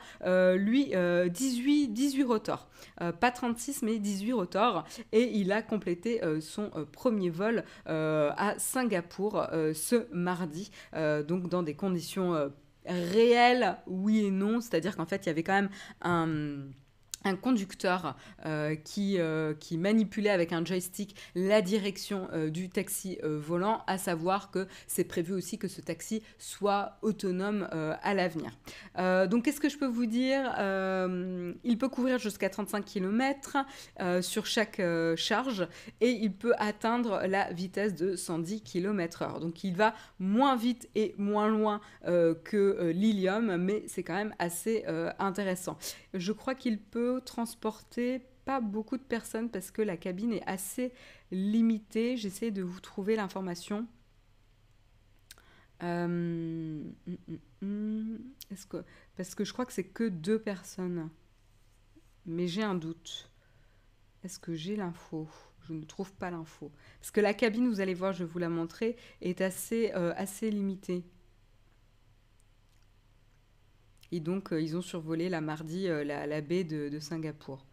[0.56, 0.92] lui
[1.30, 2.68] 18, 18 rotors,
[3.20, 10.06] pas 36 mais 18 rotors, et il a complété son premier vol à Singapour ce
[10.12, 12.50] mardi, donc dans des conditions
[12.86, 14.60] réel, oui et non.
[14.60, 15.70] C'est-à-dire qu'en fait, il y avait quand même
[16.02, 16.68] un
[17.24, 23.18] un conducteur euh, qui, euh, qui, manipulait avec un joystick la direction euh, du taxi
[23.22, 27.68] volant, à savoir que c'est prévu aussi que ce taxi soit autonome
[28.02, 28.52] à l'avenir.
[29.28, 30.52] donc qu'est-ce que je peux vous dire
[31.64, 33.56] Il peut couvrir jusqu'à 35 km
[34.20, 34.80] sur chaque
[35.16, 35.66] charge
[36.00, 39.40] et il peut atteindre la vitesse de 110 km/h.
[39.40, 44.84] Donc il va moins vite et moins loin que l'Ilium, mais c'est quand même assez
[45.18, 45.78] intéressant.
[46.12, 50.92] Je crois qu'il peut transporter pas beaucoup de personnes parce que la cabine est assez
[51.30, 52.16] limitée.
[52.16, 53.86] J'essaie de vous trouver l'information.
[55.82, 56.94] Euh, hum,
[57.28, 58.18] hum, hum,
[58.50, 58.84] est-ce que,
[59.16, 61.10] parce que je crois que c'est que deux personnes.
[62.26, 63.30] Mais j'ai un doute.
[64.22, 65.28] Est-ce que j'ai l'info?
[65.68, 66.70] Je ne trouve pas l'info.
[67.00, 70.12] Parce que la cabine, vous allez voir, je vais vous la montrer, est assez, euh,
[70.16, 71.04] assez limitée.
[74.14, 77.66] Et donc, euh, ils ont survolé la mardi euh, la, baie de, Singapour.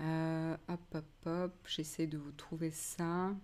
[0.00, 3.34] Euh, hop, hop, hop, j'essaie de vous trouver ça.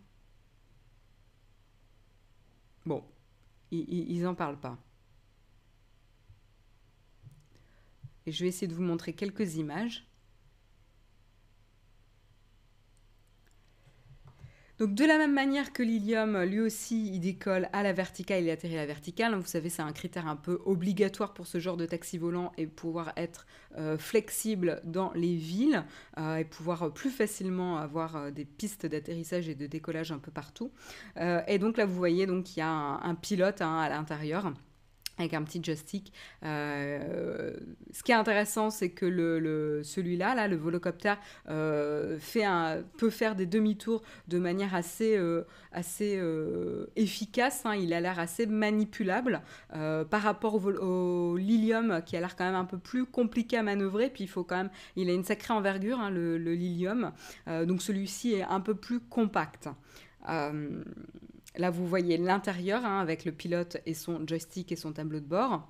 [2.87, 3.05] Bon,
[3.71, 4.79] ils n'en parlent pas.
[8.25, 10.10] Et je vais essayer de vous montrer quelques images.
[14.81, 18.49] Donc de la même manière que l'ilium, lui aussi, il décolle à la verticale, il
[18.49, 19.35] atterrit à la verticale.
[19.35, 22.67] Vous savez, c'est un critère un peu obligatoire pour ce genre de taxi volant et
[22.67, 25.85] pouvoir être euh, flexible dans les villes
[26.17, 30.31] euh, et pouvoir plus facilement avoir euh, des pistes d'atterrissage et de décollage un peu
[30.31, 30.73] partout.
[31.47, 34.51] et donc là, vous voyez, donc il y a un, pilote hein, à l'intérieur
[35.21, 36.13] avec un petit joystick.
[36.45, 37.55] Euh,
[37.93, 43.11] ce qui est intéressant, c'est que le, celui-là, là, le volocoptère, euh, fait un, peut
[43.11, 46.21] faire des demi-tours de manière assez, euh, assez
[46.97, 47.63] efficace.
[47.65, 47.75] Hein.
[47.75, 52.55] il a l'air assez manipulable par rapport au, au, lilium, qui a l'air quand même
[52.55, 54.11] un peu plus compliqué à manœuvrer.
[54.11, 57.13] Puis il faut quand même, il a une sacrée envergure, hein, le, lilium.
[57.47, 59.69] donc celui-ci est un peu plus compact.
[61.57, 65.27] Là, vous voyez l'intérieur hein, avec le pilote et son joystick et son tableau de
[65.27, 65.69] bord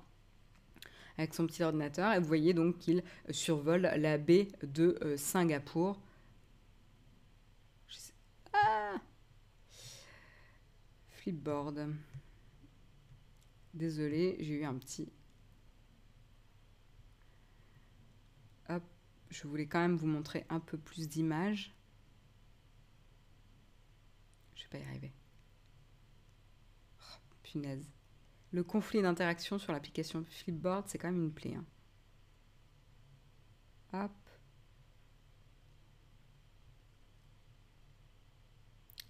[1.17, 2.13] avec son petit ordinateur.
[2.13, 5.99] Et vous voyez donc qu'il survole la baie de euh, Singapour.
[8.53, 8.99] Ah
[11.09, 11.93] Flipboard.
[13.73, 15.11] Désolé, j'ai eu un petit...
[18.69, 18.83] Hop,
[19.29, 21.73] je voulais quand même vous montrer un peu plus d'images.
[24.55, 25.13] Je vais pas y arriver.
[28.51, 31.55] Le conflit d'interaction sur l'application Flipboard, c'est quand même une plaie.
[31.55, 31.65] Hein.
[33.93, 34.11] Hop.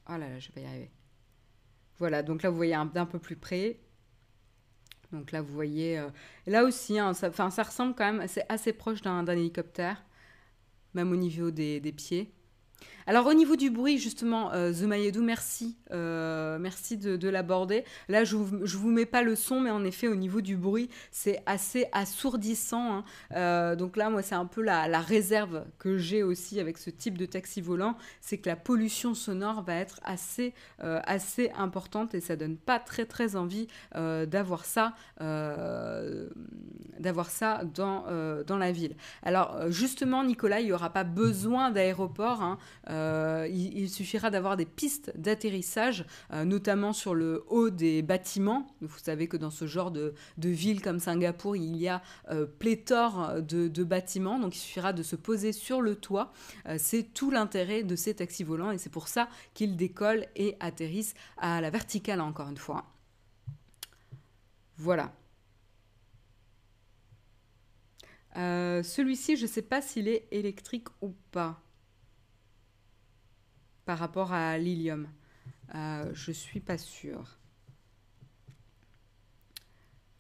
[0.10, 0.92] Oh là là, je vais pas y arriver.
[2.00, 3.80] Voilà, donc là, vous voyez d'un peu plus près.
[5.12, 6.00] Donc là, vous voyez...
[6.00, 6.10] Euh,
[6.48, 8.26] là aussi, hein, ça, ressemble quand même...
[8.50, 10.04] Assez proche d'un hélicoptère,
[10.94, 12.34] même au niveau des pieds.
[13.08, 17.84] Alors au niveau du bruit, justement, euh, The Mayedou, merci, euh, merci de, l'aborder.
[18.10, 20.90] Là, je vous, vous mets pas le son, mais en effet, au niveau du bruit,
[21.12, 22.98] c'est assez assourdissant.
[22.98, 23.04] Hein.
[23.36, 27.18] Euh, donc là, moi, c'est un peu la, réserve que j'ai aussi avec ce type
[27.18, 32.36] de taxi volant, c'est que la pollution sonore va être assez, assez importante et ça
[32.36, 34.94] donne pas très très envie d'avoir ça,
[37.00, 38.06] d'avoir ça dans,
[38.46, 38.96] dans la ville.
[39.24, 42.44] Alors justement, Nicolas, il n'y aura pas besoin d'aéroport.
[42.44, 42.60] Hein.
[42.90, 48.68] Euh, il, suffira d'avoir des pistes d'atterrissage, euh, notamment sur le haut des bâtiments.
[48.82, 53.42] Vous savez que dans ce genre de, ville comme Singapour, il y a euh, pléthore
[53.42, 56.32] de, bâtiments, donc il suffira de se poser sur le toit.
[56.78, 61.14] c'est tout l'intérêt de ces taxis volants et c'est pour ça qu'ils décollent et atterrissent
[61.38, 62.86] à la verticale, encore une fois.
[64.78, 65.12] Voilà.
[68.36, 71.61] Celui-ci, je ne sais pas s'il est électrique ou pas
[73.92, 75.10] par rapport à l'hélium.
[75.76, 77.38] Euh, je suis pas sûre.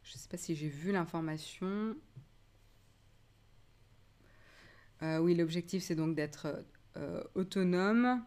[0.03, 1.95] Je sais pas si j'ai vu l'information.
[5.03, 6.65] Euh, oui, l'objectif c'est donc d'être
[6.97, 8.25] euh, autonome.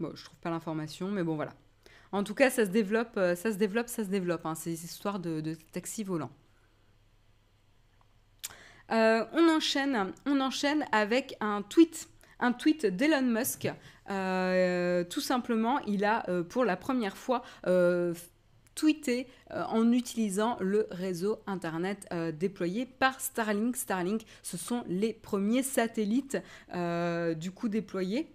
[0.00, 1.54] Bon, je trouve pas l'information, mais bon voilà.
[2.10, 4.44] En tout cas, ça se développe, ça se développe, ça se développe.
[4.46, 4.56] Hein.
[4.56, 6.32] C'est des histoires de taxi volant.
[8.90, 9.48] Euh, on,
[10.40, 12.08] enchaîne, avec un tweet
[12.40, 13.68] un tweet d'Elon Musk.
[14.10, 17.42] Euh, tout simplement, il a euh, pour la première fois
[18.74, 23.74] tweeté en utilisant le réseau Internet déployé par Starlink.
[23.74, 26.38] Starlink, ce sont les premiers satellites
[26.72, 28.30] du coup déployés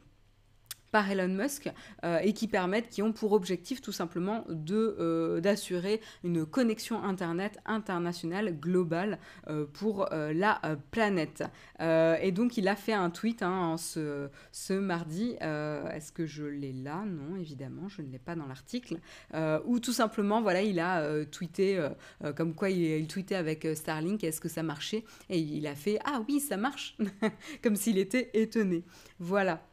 [0.93, 1.71] par Elon Musk
[2.05, 7.57] euh, et qui permettent, qui ont pour objectif tout simplement euh, d'assurer une connexion internet
[7.65, 9.17] internationale globale
[9.49, 11.43] euh, pour la planète.
[11.79, 15.31] et donc il a fait un tweet hein, ce, ce mardi.
[15.41, 17.03] Est-ce que je l'ai là?
[17.05, 18.99] Non, évidemment, je ne l'ai pas dans l'article.
[19.65, 21.83] où tout simplement, voilà, il a tweeté
[22.35, 24.23] comme quoi il, il tweetait avec Starlink.
[24.23, 25.03] Est-ce que ça marchait?
[25.29, 26.95] Et il a fait ah oui, ça marche,
[27.63, 28.83] comme s'il était étonné.
[29.19, 29.72] Voilà.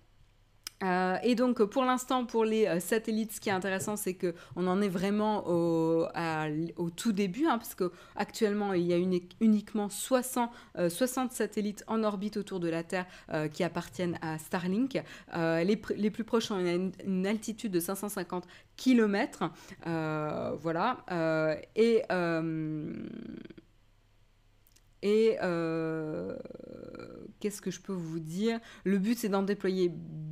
[0.83, 4.35] Euh, et donc pour l'instant pour les euh, satellites, ce qui est intéressant, c'est que
[4.57, 6.09] on en est vraiment au,
[6.97, 8.99] tout début, hein, parce que actuellement il y a
[9.41, 10.51] uniquement 60,
[10.89, 13.07] 60, euh, satellites en orbite autour de la Terre
[13.53, 15.01] qui appartiennent à Starlink.
[15.35, 19.51] Les, les, plus proches ont une, une altitude de 550 km,
[19.85, 21.05] voilà.
[21.77, 22.03] et
[25.03, 25.37] et
[27.41, 28.61] qu'est-ce que je peux vous dire?
[28.85, 29.91] Le but, c'est d'en déployer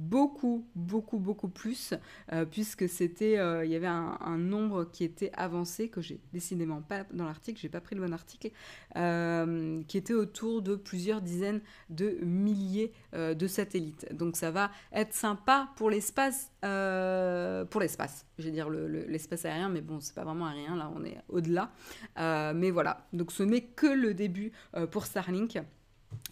[0.08, 1.92] beaucoup, beaucoup, beaucoup plus,
[2.32, 6.80] euh, puisque c'était, euh, il y avait un, nombre qui était avancé, que j'ai décidément
[6.80, 8.50] pas dans l'article, j'ai pas pris le bon article,
[8.96, 14.06] euh, qui était autour de plusieurs dizaines de milliers de satellites.
[14.14, 19.80] Donc ça va être sympa pour l'espace, pour l'espace, je vais dire l'espace aérien, mais
[19.80, 21.72] bon, c'est pas vraiment aérien, là on est au-delà.
[22.16, 24.52] mais voilà, donc ce n'est que le début
[24.90, 25.58] pour Starlink.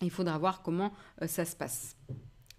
[0.03, 1.97] Il faudra voir comment euh, ça se passe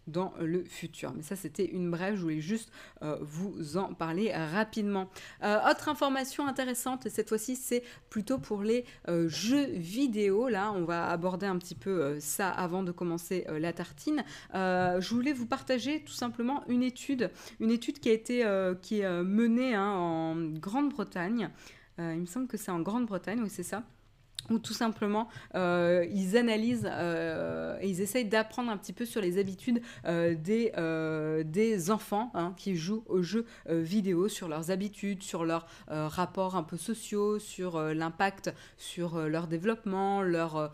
[0.08, 1.12] dans le futur.
[1.14, 5.10] Mais ça, c'était une brève, je voulais juste euh, vous en parler rapidement.
[5.44, 8.86] Euh, autre information intéressante, cette fois-ci, c'est plutôt pour les
[9.26, 10.48] jeux vidéo.
[10.48, 14.24] Là, on va aborder un petit peu ça avant de commencer la tartine.
[14.54, 19.24] je voulais vous partager tout simplement une étude, une étude qui a été qui est
[19.24, 21.50] menée hein, en Grande-Bretagne.
[21.98, 23.84] il me semble que c'est en Grande-Bretagne, oui, c'est ça
[24.50, 29.22] où tout simplement euh, ils analysent euh, et ils essayent d'apprendre un petit peu sur
[29.22, 30.72] les habitudes euh, des,
[31.46, 36.64] des enfants hein, qui jouent aux jeux vidéo, sur leurs habitudes, sur leurs rapports un
[36.64, 40.72] peu sociaux, sur l'impact sur leur développement, leur,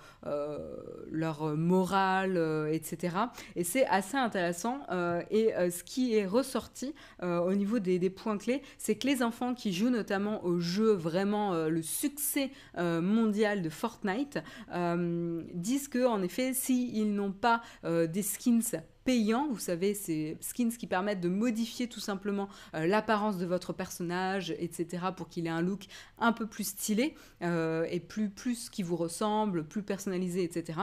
[1.12, 2.38] leur morale,
[2.72, 3.18] etc.
[3.56, 4.80] Et c'est assez intéressant.
[5.32, 9.54] et ce qui est ressorti au niveau des, des points clés, c'est que les enfants
[9.54, 14.40] qui jouent notamment aux jeux vraiment le succès mondial de Fortnite
[14.72, 20.38] euh, disent que en effet, s'ils n'ont pas euh, des skins payants, vous savez, ces
[20.40, 25.48] skins qui permettent de modifier tout simplement euh, l'apparence de votre personnage, etc., pour qu'il
[25.48, 25.88] ait un look
[26.20, 30.80] un peu plus stylé et plus, plus qui vous ressemble, plus personnalisé, etc.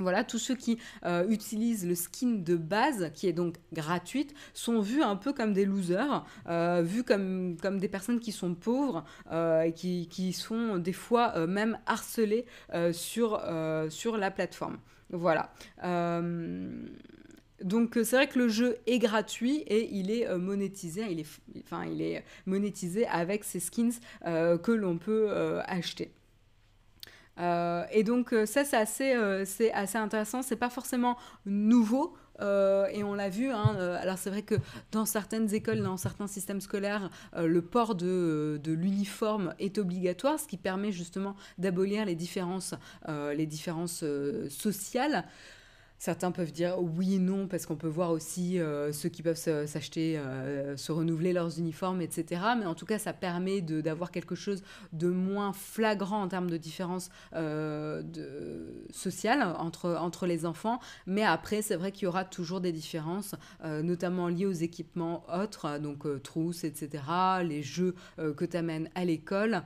[0.00, 4.80] Voilà, tous ceux qui euh, utilisent le skin de base, qui est donc gratuite, sont
[4.80, 9.62] vus un peu comme des losers, euh, vus comme, des personnes qui sont pauvres euh,
[9.62, 12.46] et qui, sont des fois même harcelés
[12.92, 14.78] sur, la plateforme.
[15.10, 15.52] Voilà.
[17.62, 21.26] Donc c'est vrai que le jeu est gratuit et il est monétisé, il est,
[21.64, 23.92] enfin, il est monétisé avec ces skins
[24.24, 26.10] que l'on peut acheter.
[27.92, 32.14] Et donc ça c'est assez, c'est assez intéressant, c'est pas forcément nouveau.
[32.40, 34.54] et on l'a vu, hein, alors c'est vrai que
[34.92, 40.46] dans certaines écoles, dans certains systèmes scolaires, le port de, de l'uniforme est obligatoire, ce
[40.46, 42.74] qui permet justement d'abolir les différences,
[43.08, 44.04] les différences
[44.48, 45.24] sociales.
[46.00, 50.16] Certains peuvent dire oui non, parce qu'on peut voir aussi euh, ceux qui peuvent s'acheter,
[50.16, 52.40] euh, se renouveler leurs uniformes, etc.
[52.58, 54.62] Mais en tout cas, ça permet d'avoir quelque chose
[54.94, 58.02] de moins flagrant en termes de différence euh,
[58.88, 60.80] sociale entre, entre les enfants.
[61.06, 65.78] Mais après, c'est vrai qu'il y aura toujours des différences, notamment liées aux équipements autres,
[65.78, 67.04] donc trousses, etc.,
[67.42, 69.62] les jeux que tu amènes à l'école.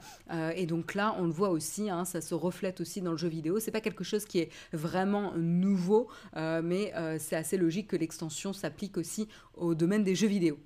[0.56, 3.28] et donc là, on le voit aussi, hein, ça se reflète aussi dans le jeu
[3.28, 3.60] vidéo.
[3.60, 6.08] C'est pas quelque chose qui est vraiment nouveau.
[6.36, 10.58] Euh, mais euh, c'est assez logique que l'extension s'applique aussi au domaine des jeux vidéo.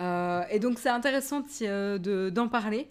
[0.00, 2.88] Euh, et donc c'est intéressant d'en parler.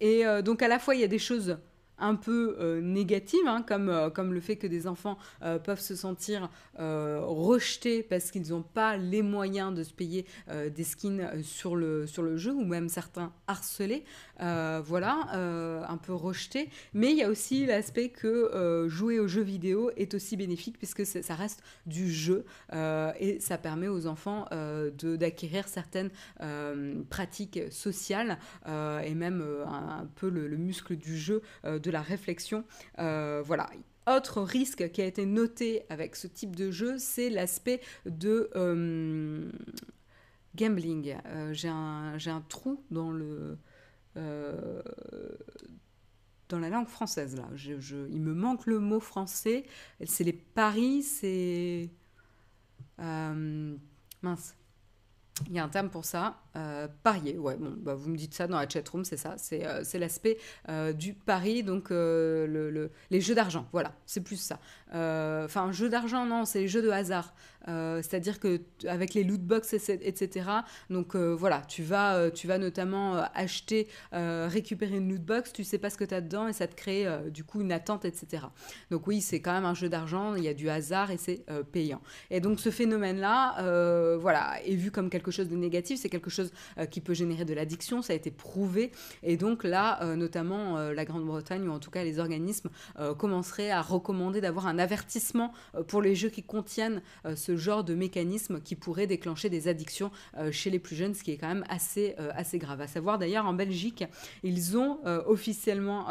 [0.00, 1.56] et donc à la fois il y a des choses
[1.96, 5.16] un peu euh, négative, hein, comme, comme le fait que des enfants
[5.62, 11.42] peuvent se sentir rejetés parce qu'ils n'ont pas les moyens de se payer des skins
[11.42, 14.04] sur le, sur le jeu, ou même certains harcelés,
[14.38, 15.28] voilà,
[15.88, 16.68] un peu rejetés.
[16.92, 21.06] Mais il y a aussi l'aspect que jouer aux jeux vidéo est aussi bénéfique puisque
[21.06, 24.46] ça reste du jeu et ça permet aux enfants
[24.92, 26.10] d'acquérir certaines
[27.10, 32.64] pratiques sociales et même un, peu le, le, muscle du jeu de la réflexion.
[32.98, 33.70] Euh, voilà.
[34.06, 39.50] Autre risque qui a été noté avec ce type de jeu, c'est l'aspect de euh,
[40.56, 41.16] gambling.
[41.26, 43.56] Euh, j'ai un, trou dans le
[44.14, 44.82] dans
[46.58, 47.48] la langue française là.
[48.10, 49.64] Il me manque le mot français.
[50.04, 51.90] C'est les paris, c'est
[52.98, 54.54] mince.
[55.48, 57.38] Il y a un terme pour ça, euh, parier.
[57.38, 59.34] Ouais, bon, bah, vous me dites ça dans la chatroom, c'est ça.
[59.36, 60.38] C'est euh, l'aspect
[60.68, 63.66] euh, du pari, donc le, le, les jeux d'argent.
[63.72, 64.60] Voilà, c'est plus ça.
[64.92, 67.34] Enfin, jeu d'argent, non, c'est les jeux de hasard.
[67.66, 70.48] C'est-à-dire que avec les loot box, etc.
[70.90, 75.90] Donc voilà, tu vas, tu vas notamment acheter, récupérer une loot box, tu sais pas
[75.90, 78.44] ce que tu as dedans et ça te crée du coup une attente, etc.
[78.90, 81.44] Donc oui, c'est quand même un jeu d'argent, il y a du hasard et c'est
[81.72, 82.00] payant.
[82.30, 86.52] Et donc ce phénomène-là, voilà, est vu comme quelque chose de négatif, c'est quelque chose
[86.78, 88.92] euh, qui peut générer de l'addiction, ça a été prouvé.
[89.22, 92.70] Et donc là, euh, notamment euh, la Grande-Bretagne, ou en tout cas les organismes,
[93.18, 95.52] commenceraient à recommander d'avoir un avertissement
[95.88, 97.02] pour les jeux qui contiennent
[97.34, 100.10] ce genre de mécanisme qui pourrait déclencher des addictions
[100.50, 102.80] chez les plus jeunes, ce qui est quand même assez, assez grave.
[102.80, 104.04] À savoir d'ailleurs, en Belgique,
[104.42, 106.06] ils ont officiellement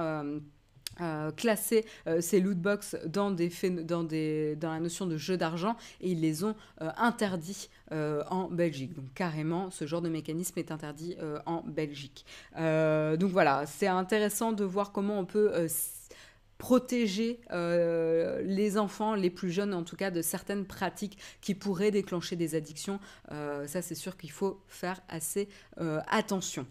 [1.02, 3.52] euh, classer euh, ces loot box dans, des,
[3.84, 8.50] dans, des, dans la notion de jeu d'argent et ils les ont euh, interdits en
[8.50, 8.94] Belgique.
[8.94, 11.16] Donc carrément, ce genre de mécanisme est interdit
[11.46, 12.26] en Belgique.
[12.56, 15.68] donc voilà, c'est intéressant de voir comment on peut
[16.64, 22.38] protéger les enfants, les plus jeunes en tout cas, de certaines pratiques qui pourraient déclencher
[22.38, 23.02] des addictions.
[23.30, 26.66] ça, c'est sûr qu'il faut faire assez attention.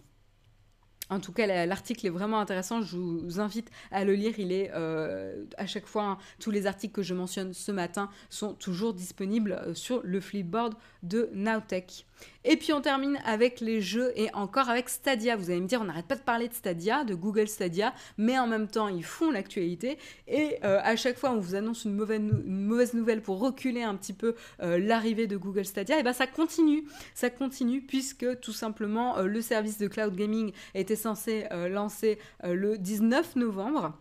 [1.13, 2.81] En tout cas, l'article est vraiment intéressant.
[2.81, 4.39] Je vous invite à le lire.
[4.39, 8.09] Il est euh, à chaque fois, hein, tous les articles que je mentionne ce matin
[8.31, 12.07] sont toujours disponibles euh, sur le flipboard de Nowtech.
[12.45, 15.37] Et puis on termine avec les jeux et encore avec Stadia.
[15.37, 18.39] Vous allez me dire, on n'arrête pas de parler de Stadia, de Google Stadia, mais
[18.39, 19.99] en même temps ils font l'actualité.
[20.29, 24.13] Et euh, à chaque fois on vous annonce une mauvaise, nouvelle pour reculer un petit
[24.13, 26.85] peu euh, l'arrivée de Google Stadia, et bien ça continue.
[27.15, 32.79] Ça continue puisque tout simplement euh, le service de cloud gaming était censé lancer le
[32.79, 33.93] 19 novembre.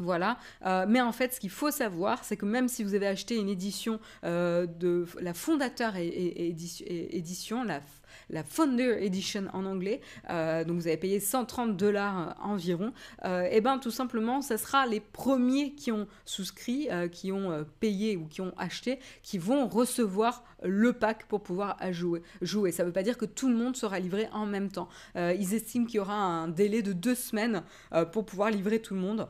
[0.00, 3.06] Voilà, euh, mais en fait, ce qu'il faut savoir, c'est que même si vous avez
[3.06, 7.80] acheté une édition euh, de la fondateur édition, la,
[8.28, 12.92] la Founder Edition en anglais, euh, donc vous avez payé 130 dollars environ,
[13.24, 18.16] et eh ben tout simplement, ce sera les premiers qui ont souscrit, qui ont payé
[18.16, 22.22] ou qui ont acheté, qui vont recevoir le pack pour pouvoir jouer.
[22.42, 22.72] jouer.
[22.72, 24.88] Ça ne veut pas dire que tout le monde sera livré en même temps.
[25.14, 27.62] ils estiment qu'il y aura un délai de deux semaines
[28.12, 29.28] pour pouvoir livrer tout le monde.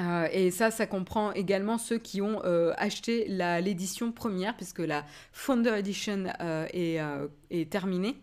[0.00, 5.04] Euh, et ça, ça comprend également ceux qui ont euh, acheté l'édition première, puisque la
[5.32, 7.00] Founder Edition euh, est,
[7.50, 8.16] est, terminée.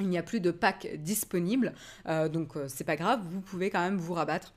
[0.00, 1.72] Il n'y a plus de pack disponible,
[2.30, 4.54] donc c'est pas grave, vous pouvez quand même vous rabattre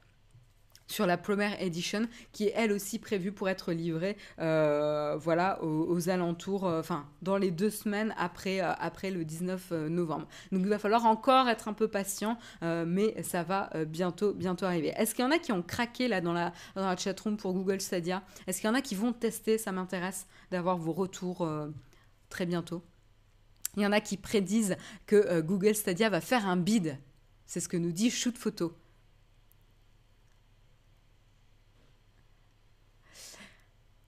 [0.92, 6.10] sur la première edition qui est elle aussi prévue pour être livrée euh, voilà aux,
[6.10, 10.28] alentours euh, enfin dans les deux semaines après euh, après le 19 novembre.
[10.52, 14.94] Donc il va falloir encore être un peu patient mais ça va bientôt bientôt arriver.
[14.98, 17.54] Est-ce qu'il y en a qui ont craqué là dans la dans la chatroom pour
[17.54, 18.24] Google Stadia?
[18.48, 19.58] Est-ce qu'il y en a qui vont tester?
[19.58, 21.48] Ça m'intéresse d'avoir vos retours
[22.30, 22.84] très bientôt.
[23.78, 24.76] Il y en a qui prédisent
[25.06, 26.98] que Google Stadia va faire un bid.
[27.46, 28.74] C'est ce que nous dit Shoot Photo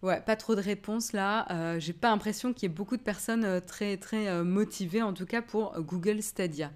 [0.03, 1.47] Ouais, pas trop de réponses là.
[1.49, 5.01] Euh, J'ai pas l'impression qu'il y ait beaucoup de personnes euh, très très euh, motivées,
[5.01, 6.71] en tout cas pour Google Stadia.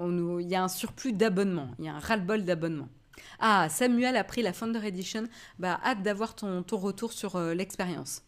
[0.00, 2.88] Il y a un surplus d'abonnements, il y a un ras-le-bol d'abonnements.
[3.38, 5.28] Ah, Samuel a pris la Founder Edition.
[5.60, 8.24] Bah, hâte d'avoir ton, retour sur l'expérience.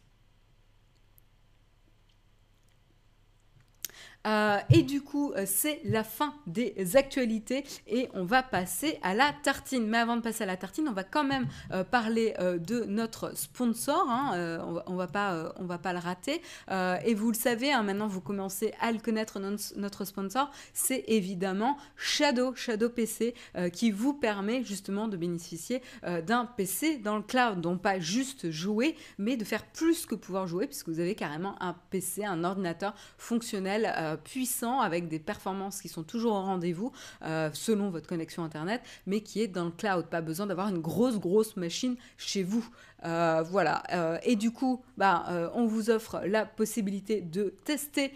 [4.26, 9.14] Euh, et du coup, euh, c'est la fin des actualités et on va passer à
[9.14, 9.86] la tartine.
[9.86, 13.36] Mais avant de passer à la tartine, on va quand même euh, parler de notre
[13.36, 14.06] sponsor.
[14.08, 14.82] Hein.
[14.86, 16.40] on, va, pas, on va pas le rater.
[16.70, 19.38] et vous le savez, hein, maintenant vous commencez à le connaître,
[19.76, 23.34] notre sponsor, c'est évidemment Shadow, Shadow PC,
[23.72, 25.82] qui vous permet justement de bénéficier
[26.26, 27.60] d'un PC dans le cloud.
[27.60, 31.60] Donc pas juste jouer, mais de faire plus que pouvoir jouer, puisque vous avez carrément
[31.62, 36.92] un PC, un ordinateur fonctionnel puissant avec des performances qui sont toujours au rendez-vous
[37.22, 40.06] euh, selon votre connexion Internet, mais qui est dans le cloud.
[40.06, 42.66] Pas besoin d'avoir une grosse, grosse machine chez vous.
[43.04, 43.82] Euh, voilà.
[43.92, 48.12] Euh, et du coup, bah, on vous offre la possibilité de tester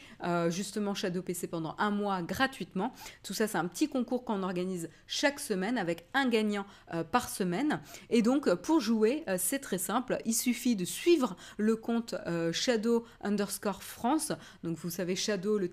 [0.48, 2.92] justement Shadow PC pendant un mois gratuitement.
[3.22, 6.64] Tout ça, c'est un petit concours qu'on organise chaque semaine avec un gagnant
[7.10, 7.80] par semaine.
[8.08, 10.18] Et donc, pour jouer, c'est très simple.
[10.24, 12.14] Il suffit de suivre le compte
[12.52, 14.32] Shadow underscore France.
[14.62, 15.68] Donc, vous savez, Shadow, le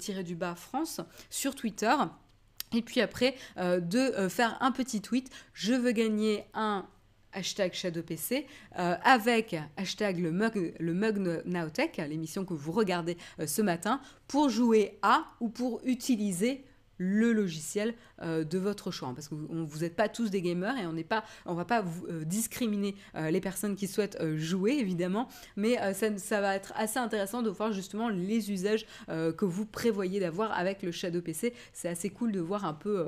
[0.55, 1.93] France sur Twitter.
[2.73, 5.29] Et puis après, euh, de euh, faire un petit tweet.
[5.53, 6.85] Je veux gagner un
[7.33, 8.47] hashtag ShadowPC
[8.79, 14.49] euh, avec hashtag le mug, le mug Nowtech, l'émission que vous regardez ce matin, pour
[14.49, 16.65] jouer à ou pour utiliser
[16.97, 19.11] le logiciel euh, de votre choix.
[19.13, 21.07] Parce que vous n'êtes pas tous des gamers et on n'est
[21.45, 25.27] va pas vous, euh, discriminer euh, les personnes qui souhaitent jouer, évidemment.
[25.55, 30.51] Mais ça, va être assez intéressant de voir justement les usages que vous prévoyez d'avoir
[30.51, 31.53] avec le Shadow PC.
[31.73, 33.05] C'est assez cool de voir un peu,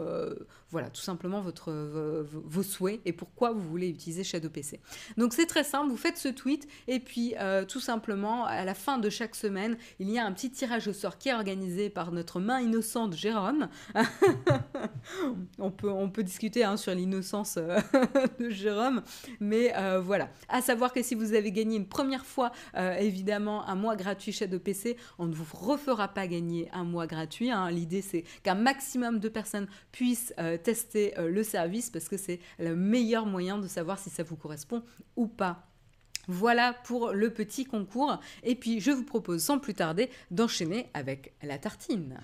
[0.72, 4.80] voilà, tout simplement votre, vos souhaits et pourquoi vous voulez utiliser Shadow PC.
[5.18, 7.34] Donc c'est très simple, vous faites ce tweet et puis
[7.68, 10.94] tout simplement, à la fin de chaque semaine, il y a un petit tirage au
[10.94, 13.70] sort qui est organisé par notre main innocente Jérôme.
[15.60, 17.80] on, peut, discuter hein, sur l'innocence euh,
[18.40, 19.02] de Jérôme,
[19.40, 20.30] mais euh, voilà.
[20.48, 24.32] À savoir que si vous avez gagné une première fois, euh, évidemment, un mois gratuit
[24.32, 27.52] chez PC, on ne vous refera pas gagner un mois gratuit.
[27.52, 27.70] Hein.
[27.70, 33.26] L'idée, c'est qu'un maximum de personnes puissent tester le service parce que c'est le meilleur
[33.26, 34.84] moyen de savoir si ça vous correspond
[35.16, 35.70] ou pas.
[36.28, 38.20] Voilà pour le petit concours.
[38.44, 42.20] Et puis, je vous propose sans plus tarder d'enchaîner avec la tartine.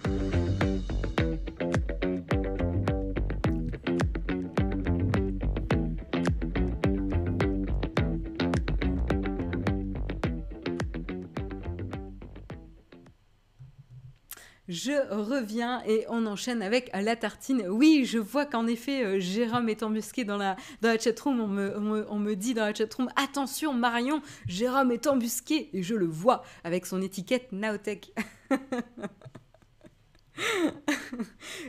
[14.68, 17.66] Je reviens et on enchaîne avec la tartine.
[17.70, 21.40] Oui, je vois qu'en effet, euh, Jérôme est embusqué dans la, dans la chatroom.
[21.40, 25.70] On me, on, on me dit dans la chatroom Attention, Marion, Jérôme est embusqué.
[25.74, 28.12] Et je le vois avec son étiquette Naotech.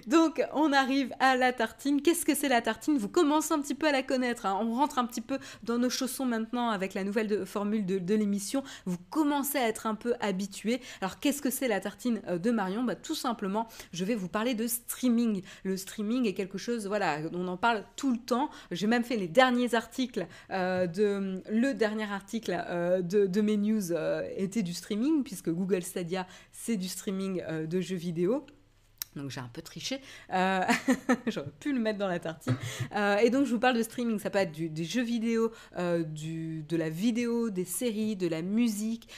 [0.06, 2.00] Donc, on arrive à la tartine.
[2.00, 2.96] Qu'est-ce que c'est la tartine?
[2.96, 4.46] Vous commencez un petit peu à la connaître.
[4.46, 4.58] Hein.
[4.62, 8.62] On rentre un petit peu dans nos chaussons maintenant avec la nouvelle formule de, l'émission.
[8.84, 10.80] Vous commencez à être un peu habitué.
[11.00, 12.84] Alors, qu'est-ce que c'est la tartine euh, de Marion?
[12.84, 15.42] Bah, Tout simplement, je vais vous parler de streaming.
[15.64, 18.48] Le streaming est quelque chose, voilà, on en parle tout le temps.
[18.70, 21.42] J'ai même fait les derniers articles euh, de.
[21.50, 23.92] Le dernier article euh, de, de, mes news
[24.36, 28.46] était du streaming, puisque Google Stadia, c'est du streaming de jeux vidéo
[29.16, 30.00] donc j'ai un peu triché.
[30.32, 30.62] Euh,
[31.26, 32.56] j'aurais pu le mettre dans la tartine.
[32.94, 34.18] Euh, et donc je vous parle de streaming.
[34.18, 38.42] Ça peut être des jeux vidéo, euh, du, de la vidéo, des séries, de la
[38.42, 39.08] musique,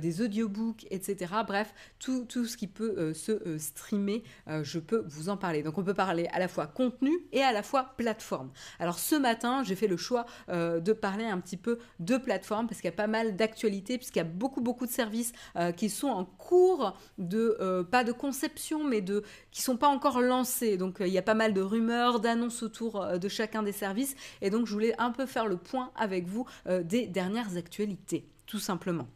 [0.00, 1.32] des audiobooks, etc.
[1.46, 4.22] Bref, tout, tout ce qui peut se streamer,
[4.62, 5.62] je peux vous en parler.
[5.62, 8.50] Donc on peut parler à la fois contenu et à la fois plateforme.
[8.78, 12.80] Alors ce matin, j'ai fait le choix de parler un petit peu de plateforme parce
[12.80, 15.32] qu'il y a pas mal d'actualités, puisqu'il y a beaucoup, beaucoup de services
[15.76, 20.76] qui sont en cours de, pas de conception, mais de qui sont pas encore lancés.
[20.76, 23.72] Donc euh, il y a pas mal de rumeurs, d'annonces autour euh, de chacun des
[23.72, 24.14] services.
[24.40, 28.28] Et donc je voulais un peu faire le point avec vous euh, des dernières actualités,
[28.46, 29.08] tout simplement.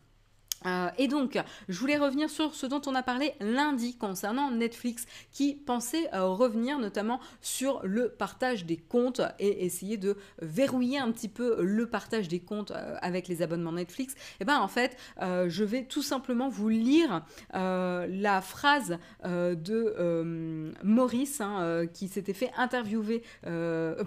[0.67, 1.39] Euh, et donc,
[1.69, 6.27] je voulais revenir sur ce dont on a parlé lundi concernant Netflix, qui pensait euh,
[6.27, 11.87] revenir notamment sur le partage des comptes et essayer de verrouiller un petit peu le
[11.87, 14.15] partage des comptes euh, avec les abonnements Netflix.
[14.15, 21.41] Et eh bien en fait, je vais tout simplement vous lire la phrase de Maurice,
[21.41, 23.23] hein, qui s'était fait interviewer,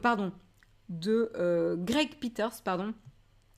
[0.02, 0.32] pardon,
[0.90, 2.94] de Greg Peters, pardon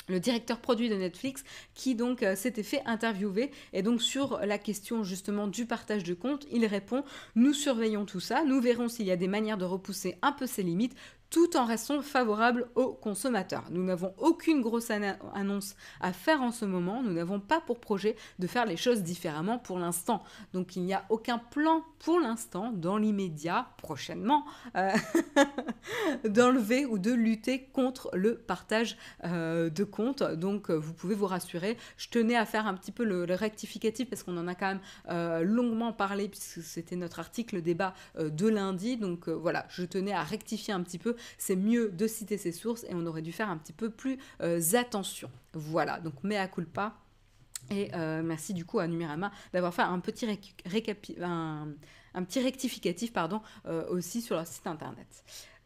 [0.07, 1.43] le directeur produit de Netflix,
[1.73, 3.51] qui donc euh, s'était fait interviewer.
[3.73, 7.03] Et donc sur la question justement du partage de comptes, il répond
[7.35, 10.47] Nous surveillons tout ça, nous verrons s'il y a des manières de repousser un peu
[10.47, 10.95] ces limites.
[11.29, 13.65] Tout en restant favorable aux consommateurs.
[13.71, 18.15] Nous n'avons aucune grosse annonce à faire en ce moment, nous n'avons pas pour projet
[18.39, 20.23] de faire les choses différemment pour l'instant.
[20.53, 24.91] Donc il n'y a aucun plan pour l'instant, dans l'immédiat, prochainement, euh,
[26.29, 30.23] d'enlever ou de lutter contre le partage euh, de comptes.
[30.23, 31.77] Donc vous pouvez vous rassurer.
[31.97, 34.79] Je tenais à faire un petit peu le, rectificatif parce qu'on en a quand même
[35.09, 38.97] euh, longuement parlé puisque c'était notre article débat de lundi.
[38.97, 42.83] Donc voilà, je tenais à rectifier un petit peu c'est mieux de citer ses sources
[42.85, 45.29] et on aurait dû faire un petit peu plus euh, attention.
[45.53, 46.95] Voilà, donc mea culpa.
[47.69, 50.25] Et euh, merci du coup à Numérama d'avoir fait un petit,
[51.21, 51.67] un,
[52.23, 55.07] petit rectificatif pardon, euh, aussi sur leur site internet.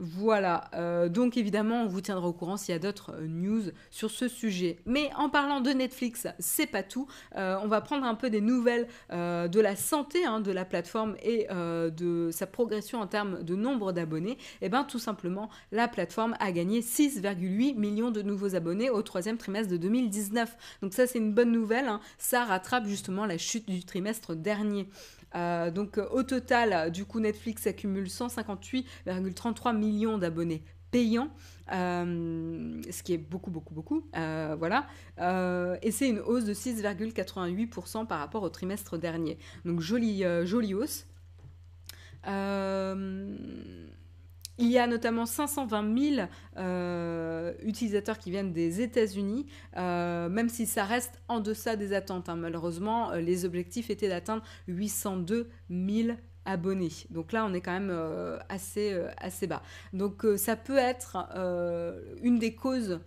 [0.03, 3.61] Voilà, euh, donc évidemment, on vous tiendra au courant s'il y a d'autres euh, news
[3.91, 4.79] sur ce sujet.
[4.87, 7.07] Mais en parlant de Netflix, c'est pas tout.
[7.35, 11.47] On va prendre un peu des nouvelles de la santé hein, de la plateforme et
[11.51, 14.31] de sa progression en termes de nombre d'abonnés.
[14.31, 19.01] Et eh bien, tout simplement, la plateforme a gagné 6,8 millions de nouveaux abonnés au
[19.03, 20.79] troisième trimestre de 2019.
[20.81, 21.87] Donc ça, c'est une bonne nouvelle.
[21.87, 21.99] Hein.
[22.17, 24.87] Ça rattrape justement la chute du trimestre dernier.
[25.35, 31.29] Euh, donc euh, au total, du coup, Netflix accumule 158,33 millions d'abonnés payants,
[31.71, 34.09] euh, ce qui est beaucoup, beaucoup, beaucoup.
[34.13, 34.87] voilà.
[35.81, 39.37] et c'est une hausse de 6,88% par rapport au trimestre dernier.
[39.63, 41.05] Donc jolie, jolie hausse.
[44.61, 50.67] Il y a notamment 520 000 euh, utilisateurs qui viennent des États-Unis, euh, même si
[50.67, 52.29] ça reste en deçà des attentes.
[52.29, 52.35] Hein.
[52.35, 56.91] Malheureusement, euh, les objectifs étaient d'atteindre 802 000 abonnés.
[57.09, 57.95] Donc là, on est quand même
[58.49, 59.63] assez, assez bas.
[59.93, 61.17] Donc ça peut être
[62.23, 62.99] une des causes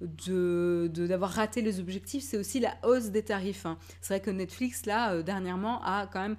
[0.00, 3.66] de d'avoir raté les objectifs, c'est aussi la hausse des tarifs.
[3.66, 3.76] Hein.
[4.00, 6.36] C'est vrai que Netflix, là, dernièrement, a quand même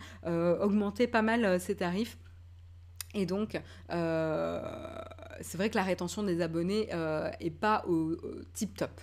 [0.62, 2.18] augmenté pas mal ses tarifs.
[3.14, 3.60] Et donc,
[3.92, 4.62] euh,
[5.42, 8.16] c'est vrai que la rétention des abonnés n'est euh, pas au,
[8.54, 9.02] tip top.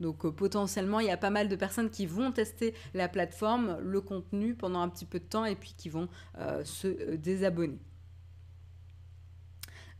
[0.00, 3.78] Donc euh, potentiellement, il y a pas mal de personnes qui vont tester la plateforme,
[3.80, 6.08] le contenu pendant un petit peu de temps et puis qui vont
[6.64, 7.78] se désabonner.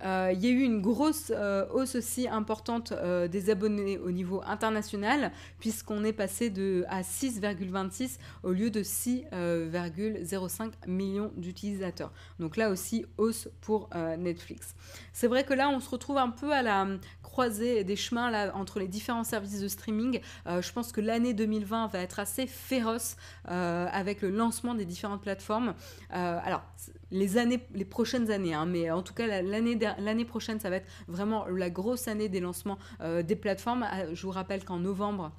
[0.02, 4.10] Euh, il y a eu une grosse euh, hausse aussi importante euh, des abonnés au
[4.10, 12.12] niveau international, puisqu'on est passé de, à 6,26 au lieu de 6,05 millions d'utilisateurs.
[12.38, 13.88] Donc là aussi, hausse pour
[14.18, 14.74] Netflix.
[15.12, 16.86] C'est vrai que là, on se retrouve un peu à la
[17.32, 20.20] croisée des chemins là, entre les différents services de streaming.
[20.46, 23.16] je pense que l'année 2020 va être assez féroce
[23.46, 25.74] avec le lancement des différentes plateformes.
[26.10, 26.62] alors,
[27.10, 30.76] les années, les prochaines années, hein, mais en tout cas l'année l'année prochaine, ça va
[30.76, 33.86] être vraiment la grosse année des lancements euh, des plateformes.
[33.88, 35.32] Ah, je vous rappelle qu'en novembre,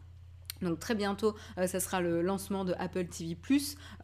[0.61, 3.37] donc très bientôt, euh, ça sera le lancement de Apple TV+.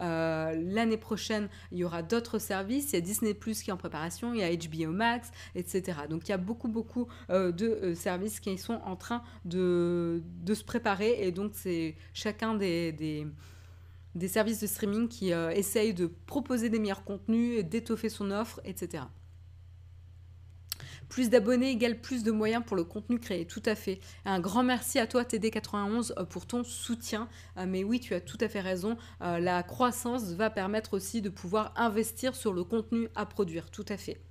[0.02, 2.92] Euh, L'année prochaine, il y aura d'autres services.
[2.92, 6.00] Il y a Disney+, qui est en préparation, il y a HBO Max, etc.
[6.10, 11.26] Donc il y a beaucoup, beaucoup de services qui sont en train de, se préparer.
[11.26, 13.28] Et donc c'est chacun des
[14.28, 19.04] services de streaming qui euh, essayent de proposer des meilleurs contenus, d'étoffer son offre, etc.
[21.10, 24.00] Plus d'abonnés égale plus de moyens pour le contenu créé, tout à fait.
[24.26, 27.28] Un grand merci à toi TD91 euh, pour ton soutien.
[27.58, 28.98] Euh, mais oui, tu as tout à fait raison.
[29.20, 33.98] La croissance va permettre aussi de pouvoir investir sur le contenu à produire, tout à
[33.98, 34.22] fait.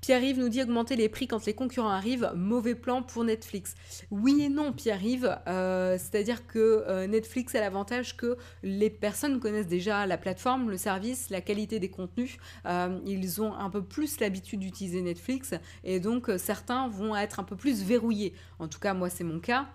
[0.00, 3.74] Pierre-Yves nous dit augmenter les prix quand les concurrents arrivent, mauvais plan pour Netflix.
[4.10, 9.68] Oui et non, Pierre-Yves, euh, c'est-à-dire que euh, Netflix a l'avantage que les personnes connaissent
[9.68, 12.38] déjà la plateforme, le service, la qualité des contenus.
[12.66, 17.44] Euh, ils ont un peu plus l'habitude d'utiliser Netflix et donc certains vont être un
[17.44, 18.32] peu plus verrouillés.
[18.58, 19.68] En tout cas, moi, c'est mon cas.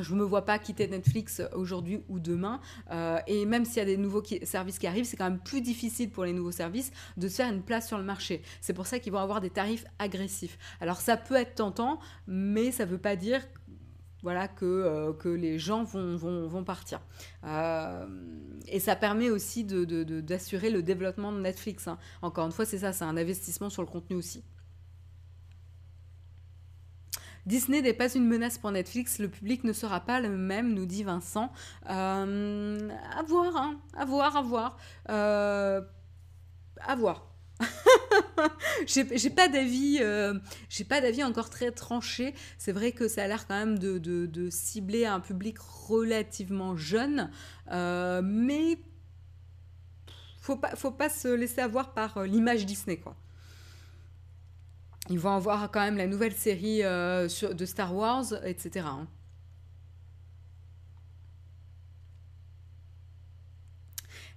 [0.00, 2.60] Je ne me vois pas quitter Netflix aujourd'hui ou demain.
[2.90, 5.60] Euh, et même s'il y a des nouveaux services qui arrivent, c'est quand même plus
[5.60, 8.42] difficile pour les nouveaux services de se faire une place sur le marché.
[8.60, 10.58] C'est pour ça qu'ils vont avoir des tarifs agressifs.
[10.80, 13.42] Alors ça peut être tentant, mais ça ne veut pas dire
[14.22, 17.00] voilà, que, euh, que les gens vont, vont, vont partir.
[17.44, 18.06] Euh,
[18.68, 21.88] et ça permet aussi d'assurer de, le développement de Netflix.
[21.88, 21.98] Hein.
[22.22, 24.44] Encore une fois, c'est ça, c'est un investissement sur le contenu aussi.
[27.46, 30.86] Disney n'est pas une menace pour Netflix, le public ne sera pas le même, nous
[30.86, 31.52] dit Vincent.
[31.88, 34.76] Euh, à voir, hein, à voir, à voir.
[35.08, 35.80] Euh,
[36.80, 37.26] à voir.
[38.86, 40.32] j'ai pas d'avis euh,
[40.70, 43.98] j'ai pas d'avis encore très tranché c'est vrai que ça a l'air quand même de,
[43.98, 47.30] de, cibler un public relativement jeune
[47.70, 48.78] euh, mais
[50.40, 53.14] faut pas faut pas se laisser avoir par l'image Disney quoi
[55.10, 58.86] ils vont avoir quand même la nouvelle série euh, de Star Wars, etc.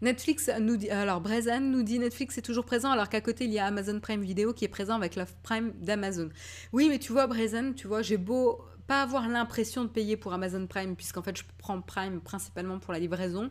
[0.01, 3.51] Netflix nous dit, alors Brezan nous dit Netflix est toujours présent alors qu'à côté il
[3.51, 6.30] y a Amazon Prime Video qui est présent avec l'offre Prime d'Amazon.
[6.74, 10.34] Oui, mais tu vois Brezan, tu vois, j'ai beau pas avoir l'impression de payer pour
[10.34, 13.49] Amazon Prime puisqu'en fait je prends Prime principalement pour la livraison,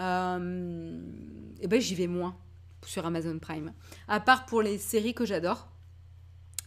[0.00, 0.98] euh,
[1.60, 2.36] et ben j'y vais moins
[2.86, 3.72] sur Amazon Prime.
[4.08, 5.68] À part pour les séries que j'adore,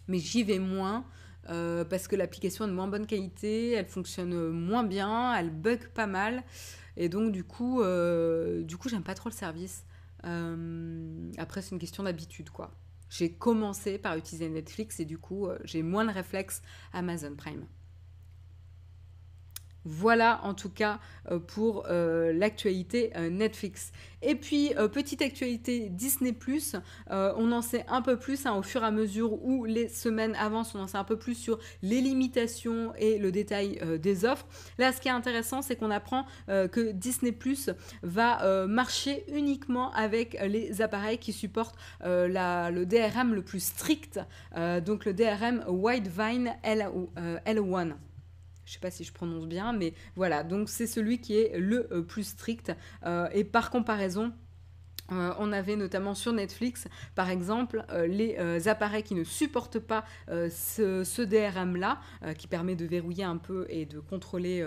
[0.07, 1.05] mais j'y vais moins.
[1.49, 5.87] Euh, parce que l'application est de moins bonne qualité, elle fonctionne moins bien, elle bug
[5.93, 6.43] pas mal.
[6.97, 9.85] Et donc, du coup, euh, du coup j'aime pas trop le service.
[10.25, 12.71] Euh, après, c'est une question d'habitude, quoi.
[13.09, 17.65] J'ai commencé par utiliser Netflix et du coup, euh, j'ai moins de réflexes Amazon Prime.
[19.87, 20.99] Voilà en tout cas
[21.31, 23.93] euh, pour euh, l'actualité euh, Netflix.
[24.21, 26.31] Et puis, petite actualité Disney⁇
[27.09, 30.35] on en sait un peu plus hein, au fur et à mesure où les semaines
[30.35, 34.47] avancent, on en sait un peu plus sur les limitations et le détail des offres.
[34.79, 37.31] Là, ce qui est intéressant, c'est qu'on apprend que Disney⁇
[38.01, 44.19] va marcher uniquement avec les appareils qui supportent le DRM le plus strict,
[44.83, 47.93] donc le DRM Widevine L1
[48.67, 51.57] je ne sais pas si je prononce bien, mais voilà, donc c'est celui qui est
[51.57, 52.73] le euh, plus strict.
[53.05, 54.33] Euh, et par comparaison,
[55.11, 59.79] euh, on avait notamment sur Netflix, par exemple, euh, les euh, appareils qui ne supportent
[59.79, 61.99] pas ce, DRM-là,
[62.37, 64.65] qui permet de verrouiller un peu et de contrôler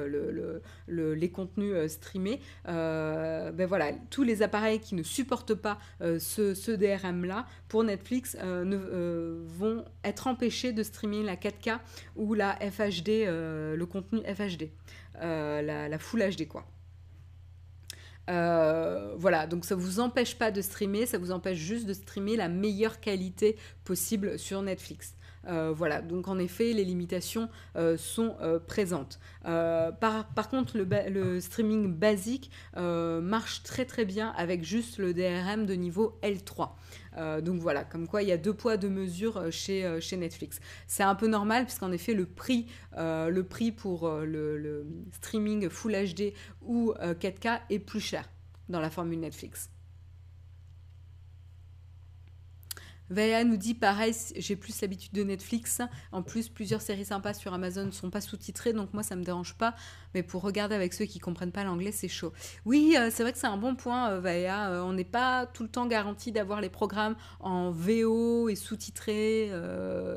[0.88, 2.40] les contenus streamés.
[2.64, 10.26] ben voilà, tous les appareils qui ne supportent pas ce, DRM-là, pour Netflix, vont être
[10.26, 11.78] empêchés de streamer la 4K
[12.16, 14.70] ou la FHD, le contenu FHD,
[15.20, 16.66] la, la Full HD, quoi.
[18.28, 22.36] Euh, voilà, donc ça vous empêche pas de streamer, ça vous empêche juste de streamer
[22.36, 25.14] la meilleure qualité possible sur Netflix.
[25.46, 28.36] Euh, voilà, donc en effet, les limitations euh, sont
[28.66, 29.20] présentes.
[29.44, 36.18] Par, contre, le, streaming basique marche très très bien avec juste le DRM de niveau
[36.22, 37.42] L3.
[37.42, 40.60] donc voilà, comme quoi il y a deux poids, deux mesures chez, Netflix.
[40.86, 42.66] C'est un peu normal puisqu'en effet le prix,
[43.72, 46.32] pour le, streaming Full HD
[46.62, 48.28] ou 4K est plus cher
[48.68, 49.70] dans la formule Netflix.
[53.10, 55.82] Véa nous dit pareil, j'ai plus l'habitude de Netflix.
[56.12, 59.24] En plus, plusieurs séries sympas sur Amazon ne sont pas sous-titrées, donc moi ça me
[59.24, 59.74] dérange pas.
[60.14, 62.32] Mais pour regarder avec ceux qui comprennent pas l'anglais, c'est chaud.
[62.64, 64.20] Oui, euh, c'est vrai que c'est un bon point, euh.
[64.24, 69.50] Euh, on n'est pas tout le temps garanti d'avoir les programmes en VO et sous-titrés,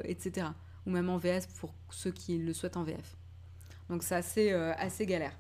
[0.04, 0.48] etc.
[0.86, 3.18] Ou même en VS pour ceux qui le souhaitent en VF.
[3.90, 5.34] Donc c'est assez galère.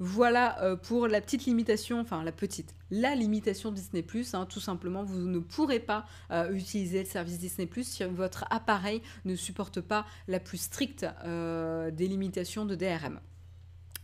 [0.00, 4.02] Voilà euh, pour la petite limitation, enfin la petite, la limitation Disney⁇
[4.36, 9.02] hein, tout simplement, vous ne pourrez pas euh, utiliser le service Disney⁇ si votre appareil
[9.24, 13.20] ne supporte pas la plus stricte euh, des limitations de DRM.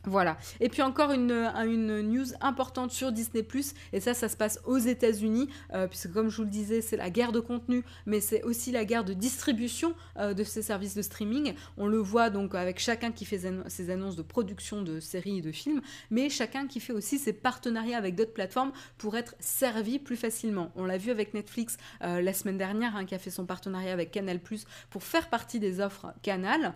[0.05, 0.39] Voilà.
[0.61, 3.43] Et puis encore une, une news importante sur Disney⁇
[3.93, 6.97] et ça, ça se passe aux États-Unis, euh, puisque comme je vous le disais, c'est
[6.97, 10.95] la guerre de contenu, mais c'est aussi la guerre de distribution euh, de ces services
[10.95, 11.55] de streaming.
[11.77, 15.43] On le voit donc avec chacun qui fait ses annonces de production de séries et
[15.43, 19.99] de films, mais chacun qui fait aussi ses partenariats avec d'autres plateformes pour être servi
[19.99, 20.73] plus facilement.
[20.77, 23.93] On l'a vu avec Netflix euh, la semaine dernière, hein, qui a fait son partenariat
[23.93, 24.39] avec Canal⁇
[24.89, 26.75] pour faire partie des offres Canal.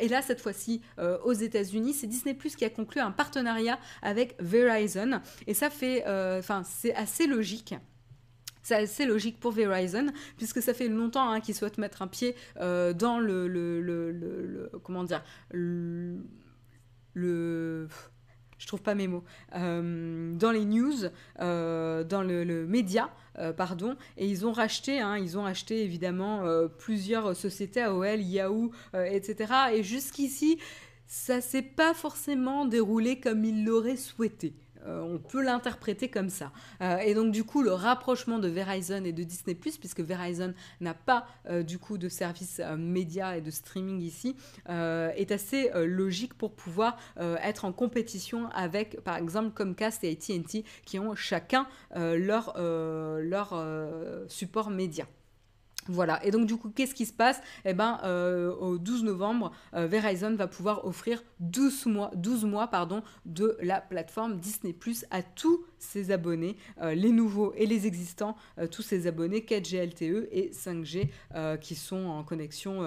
[0.00, 0.80] et là, cette fois-ci,
[1.24, 5.22] aux États-Unis, c'est Disney⁇ qui a conclu un partenariat avec Verizon.
[5.46, 7.74] Et ça fait, euh, enfin, c'est assez logique.
[8.62, 12.36] C'est assez logique pour Verizon, puisque ça fait longtemps hein, qu'ils souhaitent mettre un pied
[12.58, 16.18] euh, dans le, le, le, Comment dire Le.
[17.14, 19.24] je trouve pas mes mots.
[19.56, 21.08] Euh, dans les news,
[21.38, 23.08] dans le, média,
[23.56, 26.44] pardon, et ils ont racheté, hein, ils ont acheté évidemment
[26.76, 29.54] plusieurs sociétés AOL, Yahoo, etc.
[29.72, 30.58] Et jusqu'ici,
[31.10, 34.54] ça s'est pas forcément déroulé comme il l'aurait souhaité.
[34.86, 36.52] Euh, on peut l'interpréter comme ça.
[36.80, 40.94] Euh, et donc du coup, le rapprochement de Verizon et de Disney⁇ puisque Verizon n'a
[40.94, 44.36] pas euh, du coup de service média et de streaming ici,
[44.68, 50.98] est assez logique pour pouvoir être en compétition avec par exemple Comcast et ATT qui
[51.00, 53.64] ont chacun leur, leur
[54.28, 55.06] support média.
[55.90, 57.40] Voilà, et donc du coup, qu'est-ce qui se passe?
[57.64, 62.68] Eh bien, euh, au 12 novembre, euh, Verizon va pouvoir offrir 12 mois, 12 mois
[62.68, 67.88] pardon, de la plateforme Disney Plus à tous ses abonnés, euh, les nouveaux et les
[67.88, 68.36] existants,
[68.70, 71.10] tous ses abonnés 4G LTE et 5G
[71.60, 72.84] qui sont en connexion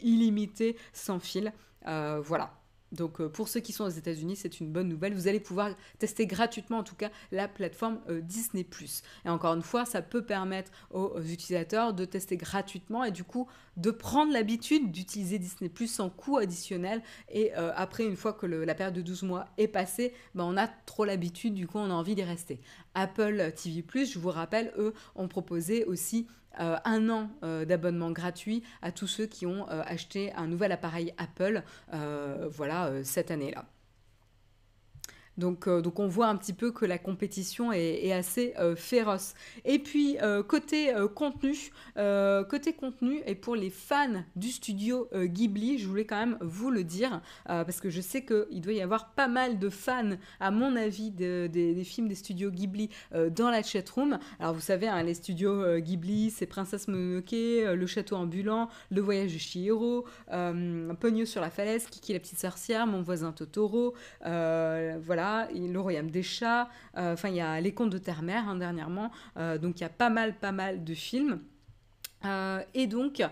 [0.00, 1.52] illimitée sans fil.
[1.84, 2.63] voilà.
[2.94, 5.14] Donc euh, pour ceux qui sont aux États-Unis, c'est une bonne nouvelle.
[5.14, 8.62] Vous allez pouvoir tester gratuitement en tout cas la plateforme euh, Disney⁇
[9.24, 13.48] Et encore une fois, ça peut permettre aux, utilisateurs de tester gratuitement et du coup
[13.76, 17.02] de prendre l'habitude d'utiliser Disney sans coût additionnel.
[17.28, 20.68] Et après, une fois que la période de 12 mois est passée, ben, on a
[20.68, 22.60] trop l'habitude, du coup on a envie d'y rester.
[22.94, 26.26] Apple TV je vous rappelle, eux ont proposé aussi
[26.60, 30.72] euh, un an euh, d'abonnement gratuit à tous ceux qui ont euh, acheté un nouvel
[30.72, 31.62] appareil Apple
[32.50, 33.64] voilà, cette année-là.
[35.38, 39.34] Donc, euh, donc on voit un petit peu que la compétition est, assez euh, féroce.
[39.64, 41.54] Et puis euh, côté contenu,
[42.48, 46.84] côté contenu et pour les fans du studio Ghibli, je voulais quand même vous le
[46.84, 50.76] dire parce que je sais qu'il doit y avoir pas mal de fans, à mon
[50.76, 52.90] avis, des films des studios Ghibli
[53.30, 54.18] dans la chatroom.
[54.38, 59.32] Alors vous savez, hein, les studios Ghibli, c'est Princesse Mononoke, Le Château ambulant, Le Voyage
[59.32, 65.23] de Chihiro, Pogno sur la falaise, Kiki la petite sorcière, Mon voisin Totoro, voilà
[65.54, 69.10] le Royaume des chats, euh, enfin il y a Les Contes de Terre-Mère hein, dernièrement,
[69.36, 71.40] euh, donc il y a pas mal, pas mal de films.
[72.24, 73.22] Euh, et donc,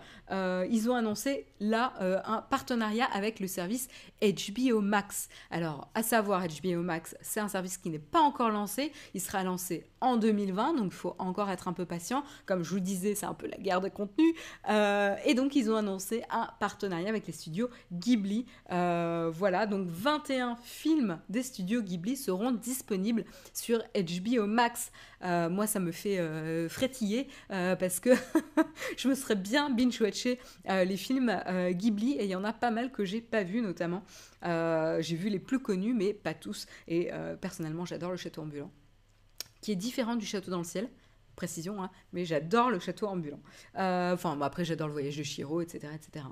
[0.71, 1.95] ils ont annoncé là
[2.27, 3.89] un partenariat avec le service
[4.21, 5.31] HBO Max.
[5.51, 8.93] Alors, à savoir, HBO Max, c'est un service qui n'est pas encore lancé.
[9.15, 12.25] Il sera lancé en 2020, donc il faut encore être un peu patient.
[12.45, 14.35] Comme je vous disais, c'est un peu la guerre de contenu.
[14.69, 18.47] Euh, et donc, ils ont annoncé un partenariat avec les studios Ghibli.
[18.73, 23.25] Euh, voilà, donc 21 films des studios Ghibli seront disponibles
[23.55, 24.91] sur HBO Max.
[25.23, 26.19] Euh, moi, ça me fait
[26.69, 28.11] frétiller parce que
[28.97, 31.33] je me serais bien binge-watché les films
[31.71, 34.03] Ghibli et il y en a pas mal que j'ai pas vu, notamment.
[34.43, 36.67] j'ai vu les plus connus, mais pas tous.
[36.89, 38.71] Et personnellement, j'adore le château ambulant
[39.63, 40.91] qui est différent du château dans le ciel.
[41.35, 43.41] Précision, hein, mais j'adore le château ambulant.
[43.79, 45.89] Euh, enfin, après, j'adore le voyage de Shiro, etc.
[45.95, 46.27] etc.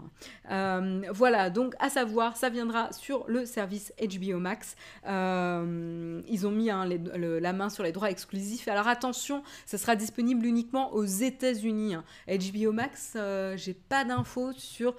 [0.51, 4.77] Euh, voilà, donc à savoir, ça viendra sur le service HBO Max.
[5.07, 8.69] Euh, ils ont mis hein, la main sur les droits exclusifs.
[8.69, 11.97] Alors attention, ça sera disponible uniquement aux États-Unis.
[12.29, 12.73] HBO hein.
[12.75, 13.17] Max,
[13.57, 14.95] j'ai pas d'infos sur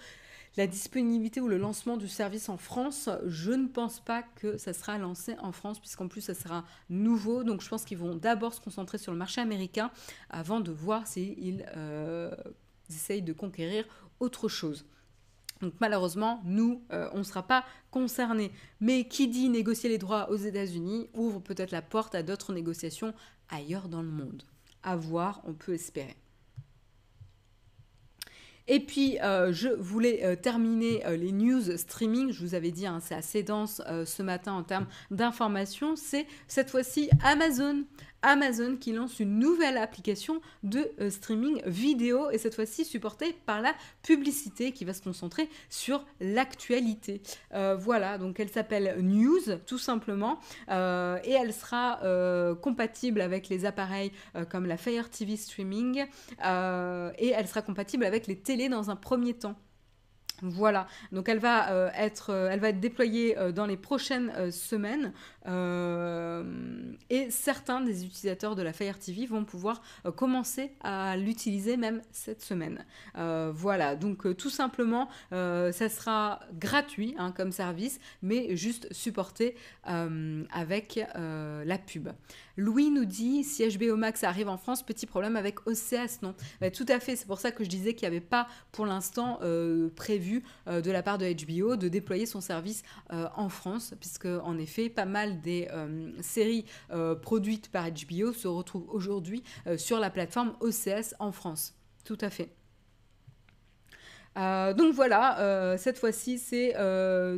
[0.58, 4.74] la disponibilité ou le lancement du service en France, je ne pense pas que ça
[4.74, 7.44] sera lancé en France, puisqu'en plus ça sera nouveau.
[7.44, 9.92] Donc je pense qu'ils vont d'abord se concentrer sur le marché américain
[10.30, 12.36] avant de voir s'ils euh,
[12.90, 13.86] essayent de conquérir
[14.20, 14.86] autre chose.
[15.62, 18.52] Donc malheureusement, nous, euh, on ne sera pas concernés.
[18.80, 23.14] Mais qui dit négocier les droits aux États-Unis ouvre peut-être la porte à d'autres négociations
[23.50, 24.44] ailleurs dans le monde.
[24.84, 26.16] À voir, on peut espérer.
[28.74, 32.32] Et puis, euh, je voulais euh, terminer euh, les news streaming.
[32.32, 35.98] Je vous avais dit, hein, c'est assez dense ce matin en termes d'informations.
[35.98, 37.84] C'est cette fois-ci Amazon.
[38.24, 43.62] Amazon qui lance une nouvelle application de euh, streaming vidéo et cette fois-ci supportée par
[43.62, 47.22] la publicité qui va se concentrer sur l'actualité.
[47.54, 52.00] Euh, voilà, donc elle s'appelle News tout simplement euh, et elle sera
[52.62, 54.12] compatible avec les appareils
[54.50, 59.34] comme la Fire TV Streaming et elle sera compatible avec les télés dans un premier
[59.34, 59.56] temps.
[60.42, 65.14] Voilà, donc elle va, être, elle va être déployée dans les prochaines semaines
[65.46, 69.82] et certains des utilisateurs de la Fire TV vont pouvoir
[70.16, 72.86] commencer à l'utiliser même cette semaine.
[73.16, 81.78] voilà, donc tout simplement, ça sera gratuit hein, comme service, mais juste supporté avec la
[81.78, 82.10] pub.
[82.58, 86.36] Louis nous dit si HBO Max arrive en France, petit problème avec OCS, non?
[86.60, 88.86] Bah, Tout à fait, c'est pour ça que je disais qu'il n'y avait pas pour
[88.86, 89.40] l'instant
[89.96, 94.26] prévu euh, de la part de HBO de déployer son service euh, en France, puisque
[94.26, 96.66] en effet, pas mal des euh, séries
[97.22, 99.44] produites par HBO se retrouvent aujourd'hui
[99.78, 101.74] sur la plateforme OCS en France.
[102.04, 102.50] Tout à fait.
[104.36, 106.74] Donc voilà, cette fois-ci, c'est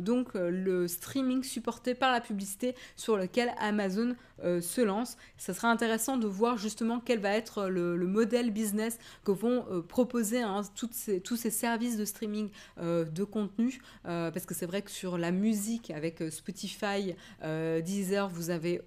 [0.00, 5.16] donc le streaming supporté par la publicité sur lequel Amazon euh, se lance.
[5.36, 9.80] Ça sera intéressant de voir justement quel va être le, modèle business que vont euh,
[9.80, 13.80] proposer hein, tous ces services de streaming euh, de contenu.
[14.02, 18.82] parce que c'est vrai que sur la musique, avec Spotify, Deezer, vous avez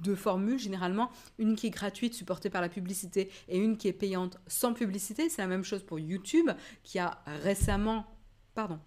[0.00, 1.10] deux formules généralement.
[1.38, 5.28] Une qui est gratuite, supportée par la publicité, et une qui est payante sans publicité.
[5.28, 6.50] C'est la même chose pour YouTube,
[6.82, 8.06] qui a récemment...
[8.54, 8.80] Pardon.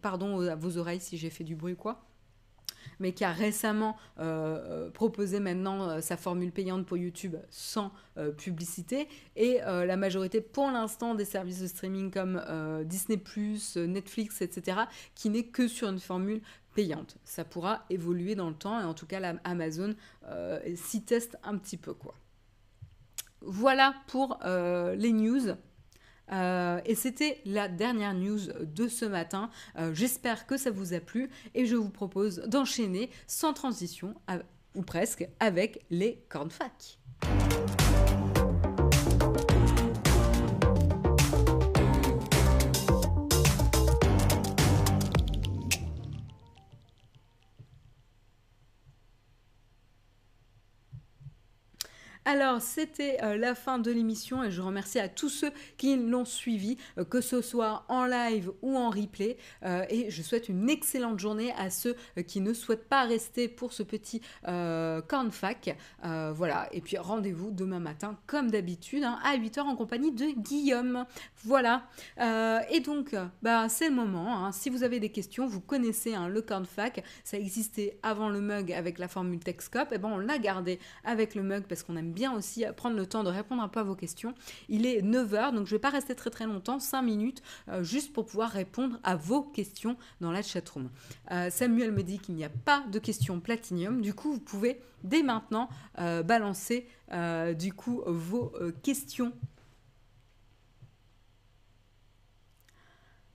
[0.00, 2.04] pardon à vos oreilles si j'ai fait du bruit quoi
[2.98, 7.92] mais qui a récemment euh, euh, proposé maintenant euh, sa formule payante pour YouTube sans
[8.38, 9.08] publicité.
[9.34, 12.40] Et la majorité, pour l'instant, des services de streaming comme
[12.84, 13.18] Disney⁇
[13.86, 14.82] Netflix, etc.,
[15.16, 16.40] qui n'est que sur une formule
[16.74, 17.16] payante.
[17.24, 19.94] Ça pourra évoluer dans le temps et en tout cas, Amazon
[20.76, 21.92] s'y teste un petit peu.
[21.92, 22.14] quoi.
[23.40, 25.56] Voilà pour les news.
[26.32, 29.50] Euh, et c'était la dernière news de ce matin.
[29.78, 34.14] Euh, j'espère que ça vous a plu et je vous propose d'enchaîner sans transition,
[34.74, 36.98] ou presque, avec les cornfacs.
[52.26, 56.24] Alors, c'était euh, la fin de l'émission et je remercie à tous ceux qui l'ont
[56.24, 59.36] suivi, euh, que ce soit en live ou en replay.
[59.62, 61.96] Euh, et je souhaite une excellente journée à ceux
[62.26, 65.76] qui ne souhaitent pas rester pour ce petit cornfac.
[66.02, 71.04] voilà, et puis rendez-vous demain matin, comme d'habitude, hein, à 8h en compagnie de Guillaume.
[71.44, 71.84] Voilà.
[72.70, 74.44] et donc, bah, c'est le moment.
[74.44, 74.52] Hein.
[74.52, 77.04] Si vous avez des questions, vous connaissez hein, le cornfac.
[77.22, 79.92] Ça existait avant le mug avec la formule Texcop.
[79.92, 83.06] Et ben, on l'a gardé avec le mug parce qu'on aime bien aussi prendre le
[83.06, 84.34] temps de répondre un peu à vos questions.
[84.68, 87.82] Il est 9h, donc je ne vais pas rester très très longtemps, 5 minutes, euh,
[87.82, 90.88] juste pour pouvoir répondre à vos questions dans la chatroom.
[91.30, 94.80] Euh, Samuel me dit qu'il n'y a pas de questions platinium, du coup vous pouvez
[95.02, 96.86] dès maintenant euh, balancer
[97.58, 98.52] du coup vos
[98.82, 99.32] questions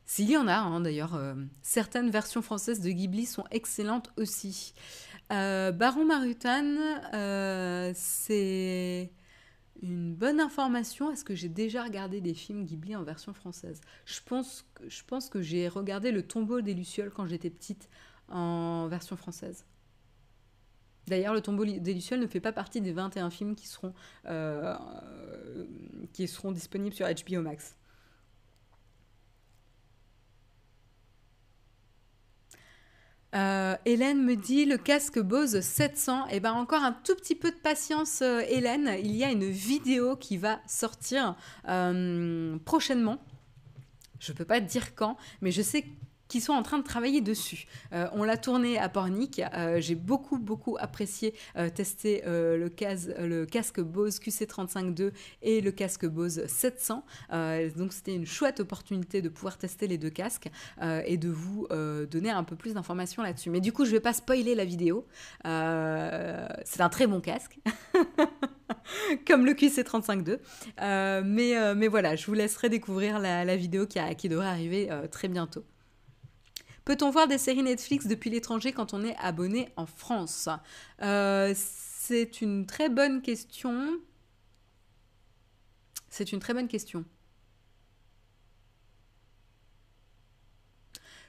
[0.10, 1.22] S'il y en a, hein, d'ailleurs,
[1.62, 4.74] certaines versions françaises de Ghibli sont excellentes aussi.
[5.32, 6.66] Euh, Baron Marutan,
[7.14, 9.12] euh, c'est
[9.84, 11.12] une bonne information.
[11.12, 13.82] Est-ce que j'ai déjà regardé des films Ghibli en version française?
[14.06, 14.66] Je pense,
[15.30, 17.88] que, j'ai regardé Le tombeau des Lucioles quand j'étais petite
[18.30, 19.64] en version française.
[21.06, 23.94] D'ailleurs, Le tombeau des Lucioles ne fait pas partie des 21 films qui seront,
[24.26, 24.76] euh,
[26.14, 27.76] qui seront disponibles sur HBO Max.
[33.36, 36.28] Euh, Hélène me dit le casque Bose 700.
[36.28, 38.96] Et eh ben encore un tout petit peu de patience, euh, Hélène.
[39.00, 41.36] Il y a une vidéo qui va sortir
[41.68, 43.20] euh, prochainement.
[44.20, 45.86] Je peux pas dire quand, mais je sais
[46.30, 47.66] qui sont en train de travailler dessus.
[47.92, 49.42] Euh, on l'a tourné à Pornic.
[49.54, 52.70] Euh, j'ai beaucoup, beaucoup apprécié euh, tester le,
[53.46, 55.12] casque Bose QC35-2
[55.42, 57.04] et le casque Bose 700.
[57.76, 60.50] donc, c'était une chouette opportunité de pouvoir tester les deux casques
[60.82, 61.68] et de vous
[62.12, 63.50] donner un peu plus d'informations là-dessus.
[63.50, 65.08] Mais du coup, je ne vais pas spoiler la vidéo.
[65.44, 67.60] c'est un très bon casque.
[69.28, 70.40] comme le QC35-2.
[71.24, 75.66] mais, voilà, je vous laisserai découvrir la, vidéo qui devrait arriver très bientôt.
[76.90, 80.50] Peut-on voir des séries Netflix depuis l'étranger quand on est abonné en France?
[81.04, 84.00] Euh, C'est une très bonne question.
[86.10, 87.06] C'est une très bonne question.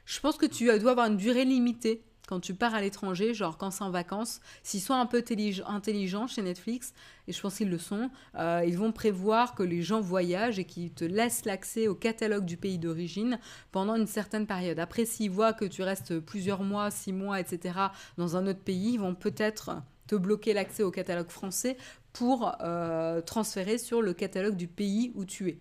[0.07, 3.59] Je pense que tu dois avoir une durée limitée quand tu pars à l'étranger, genre
[3.59, 5.23] quand c'est en vacances, s'ils sont un peu
[5.67, 6.95] intelligents chez Netflix,
[7.27, 10.65] et je pense qu'ils le sont, euh, ils vont prévoir que les gens voyagent et
[10.65, 13.41] qu'ils te laissent l'accès au catalogue du pays d'origine
[13.73, 14.79] pendant une certaine période.
[14.79, 17.75] Après, s'ils voient que tu restes plusieurs mois, six mois, etc.,
[18.17, 21.77] dans un autre pays, ils vont peut-être te bloquer l'accès au catalogue français
[22.13, 25.59] pour euh, transférer sur le catalogue du pays où tu es.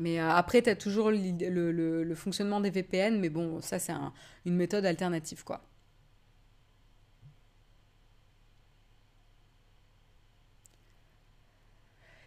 [0.00, 3.92] Mais euh, après, tu as toujours le, fonctionnement des VPN, mais bon, ça, c'est
[4.46, 5.60] une méthode alternative, quoi.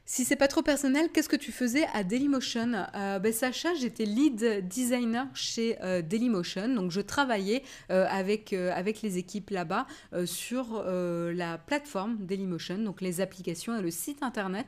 [0.05, 2.73] Si c'est pas trop personnel, qu'est-ce que tu faisais à Dailymotion?
[2.93, 9.01] Euh, ben, Sacha, j'étais lead designer chez euh, Dailymotion, donc je travaillais euh, avec, avec
[9.01, 9.87] les équipes là-bas
[10.25, 14.67] sur la plateforme Dailymotion, donc les applications et le site internet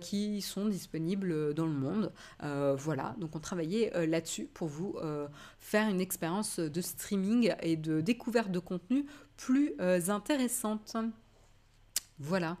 [0.00, 2.12] qui sont disponibles dans le monde.
[2.76, 4.96] voilà, donc on travaillait là-dessus pour vous
[5.58, 9.06] faire une expérience de streaming et de découverte de contenu
[9.36, 9.74] plus
[10.08, 10.96] intéressante.
[12.18, 12.56] Voilà.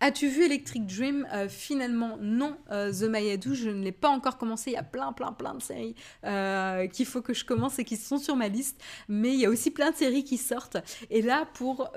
[0.00, 1.26] As-tu vu Electric Dream?
[1.32, 2.58] Euh, Finalement, non.
[2.70, 4.70] Euh, The Mayadou, je ne l'ai pas encore commencé.
[4.72, 5.94] Il y a plein, plein, plein de séries
[6.24, 8.82] euh, qu'il faut que je commence et qui sont sur ma liste.
[9.08, 10.76] Mais il y a aussi plein de séries qui sortent.
[11.08, 11.90] Et là, pour,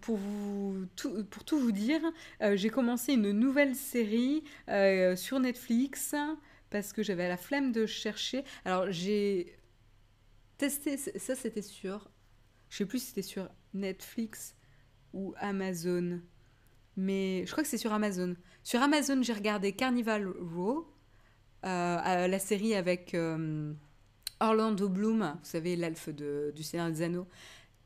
[0.00, 2.00] pour, vous, tout, pour tout vous dire,
[2.54, 4.42] j'ai commencé une nouvelle série
[5.16, 6.14] sur Netflix
[6.70, 8.42] parce que j'avais la flemme de chercher.
[8.64, 9.54] Alors, j'ai
[10.56, 12.10] testé, ça c'était sur,
[12.70, 14.54] je sais plus si c'était sur Netflix
[15.12, 16.20] ou Amazon
[16.96, 18.34] mais je crois que c'est sur Amazon.
[18.62, 20.86] Sur Amazon, j'ai regardé Carnival Row,
[21.64, 23.72] euh, la série avec euh,
[24.40, 27.26] Orlando Bloom, vous savez, l'elfe du Seigneur des Anneaux,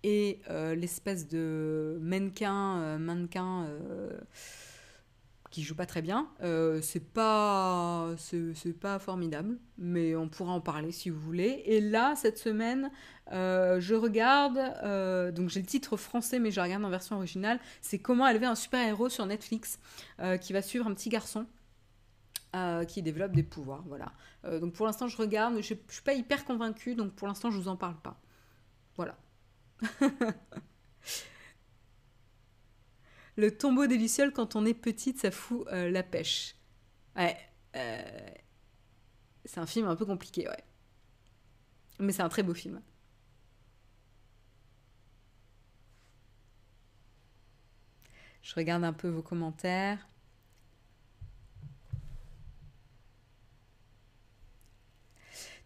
[0.03, 3.69] et euh, l'espèce de mannequin, mannequin
[5.57, 6.29] qui joue pas très bien.
[6.83, 11.63] c'est pas, c'est pas formidable, mais on pourra en parler si vous voulez.
[11.65, 12.91] Et là, cette semaine,
[13.33, 17.59] euh, je regarde, euh, donc j'ai le titre français, mais je regarde en version originale.
[17.81, 19.79] C'est Comment élever un super-héros sur Netflix,
[20.21, 21.47] euh, qui va suivre un petit garçon.
[22.89, 24.13] qui développe des pouvoirs, voilà.
[24.61, 27.51] donc pour l'instant, je regarde, mais je, je suis pas hyper convaincue, donc pour l'instant,
[27.51, 28.19] je vous en parle pas.
[28.97, 29.19] Voilà.
[33.37, 36.57] Le tombeau des Lucioles, quand on est petite, ça fout euh, la pêche.
[37.17, 37.37] Ouais.
[37.77, 38.31] Euh,
[39.45, 40.65] c'est un film un peu compliqué, ouais.
[41.99, 42.83] Mais c'est un très beau film.
[48.43, 50.07] Je regarde un peu vos commentaires.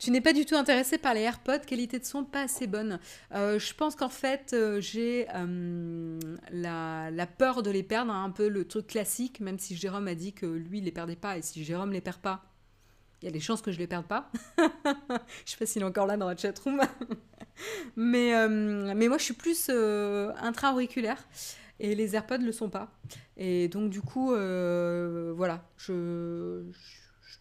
[0.00, 2.98] Tu n'es pas du tout intéressé par les AirPods, qualité de son pas assez bonne.
[3.34, 6.18] Euh, je pense qu'en fait, euh, j'ai euh,
[6.50, 10.14] la, peur de les perdre, hein, un peu le truc classique, même si Jérôme a
[10.14, 12.42] dit que lui, il les perdait pas, et si Jérôme les perd pas,
[13.20, 14.32] il y a des chances que je les perde pas.
[14.56, 16.80] je sais pas s'il est encore là dans la chatroom.
[17.94, 21.22] mais, mais moi, je suis plus intra-auriculaire.
[21.78, 22.90] Et les AirPods ne le sont pas.
[23.36, 26.64] Et donc, du coup, voilà, je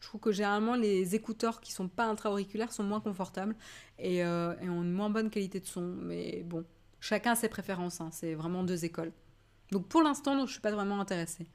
[0.09, 3.55] trouve que généralement les écouteurs qui sont pas intra-auriculaires sont moins confortables
[3.99, 5.81] et, euh, ont une moins bonne qualité de son.
[5.81, 6.65] Mais bon,
[6.99, 8.09] chacun a ses préférences, hein.
[8.11, 9.11] c'est vraiment deux écoles.
[9.71, 11.45] Donc pour l'instant, je ne suis pas vraiment intéressée.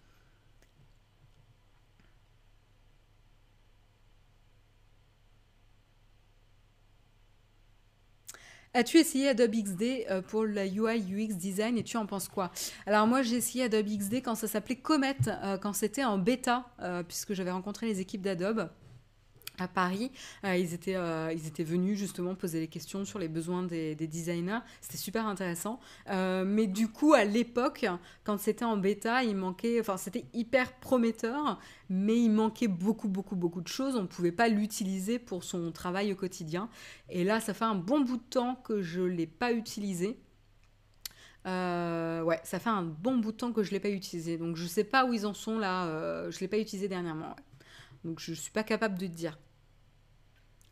[8.76, 12.50] As-tu essayé Adobe XD euh, pour la UI UX design et tu en penses quoi?
[12.86, 16.66] Alors moi j'ai essayé Adobe XD quand ça s'appelait Comet, euh, quand c'était en bêta,
[16.80, 18.68] euh, puisque j'avais rencontré les équipes d'Adobe
[19.58, 20.10] à Paris.
[20.44, 23.94] Euh, ils, étaient, euh, ils étaient venus justement poser des questions sur les besoins des,
[23.94, 24.60] designers.
[24.80, 25.80] C'était super intéressant.
[26.10, 27.86] Euh, mais du coup, à l'époque,
[28.24, 33.36] quand c'était en bêta, il manquait, enfin, c'était hyper prometteur, mais il manquait beaucoup, beaucoup,
[33.36, 33.96] beaucoup de choses.
[33.96, 36.68] On ne pouvait pas l'utiliser pour son travail au quotidien.
[37.08, 40.18] Et là, ça fait un bon bout de temps que je ne l'ai pas utilisé.
[41.44, 44.38] ouais, ça fait un bon bout de temps que je ne l'ai pas utilisé.
[44.38, 45.86] Donc je ne sais pas où ils en sont là.
[46.30, 47.36] je ne l'ai pas utilisé dernièrement.
[48.04, 49.38] Donc je ne suis pas capable de te dire.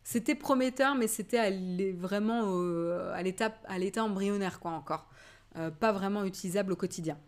[0.05, 5.09] C'était prometteur, mais c'était vraiment euh, à l'état embryonnaire, quoi, encore.
[5.57, 7.19] Euh, pas vraiment utilisable au quotidien.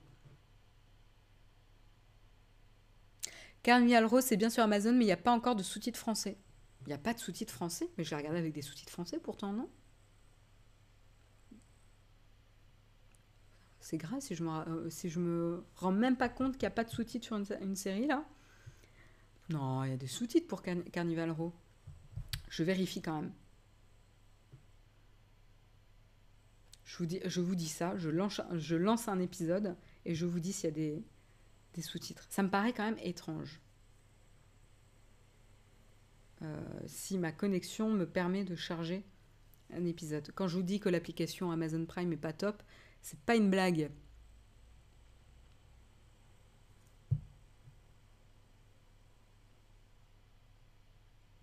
[3.63, 6.37] Carnival Rose, c'est bien sur Amazon, mais il n'y a pas encore de sous-titres français.
[6.83, 9.19] Il n'y a pas de sous-titres français Mais je l'ai regardé avec des sous-titres français,
[9.19, 9.71] pourtant, non?
[13.81, 16.85] C'est grave si je me, euh, me rends même pas compte qu'il n'y a pas
[16.85, 18.25] de sous-titres sur une, série, là.
[19.51, 21.53] Non, il y a des sous-titres pour Carnival Row.
[22.49, 23.33] Je vérifie quand même.
[26.85, 30.71] Je vous dis, ça, je lance, un épisode et je vous dis s'il y a
[30.71, 31.05] des,
[31.75, 32.25] des sous-titres.
[32.31, 33.61] Ça me paraît quand même étrange.
[36.43, 39.05] Euh, si ma connexion me permet de charger
[39.73, 40.31] un épisode.
[40.35, 42.63] Quand je vous dis que l'application Amazon Prime est pas top,
[43.03, 43.91] c'est pas une blague.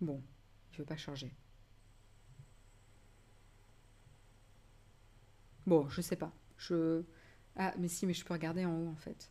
[0.02, 0.20] Bon,
[0.72, 1.32] je veux pas charger.
[5.64, 6.32] Bon, je sais pas.
[6.56, 7.04] Je.
[7.54, 9.30] Ah, mais si, mais je peux regarder en haut en fait.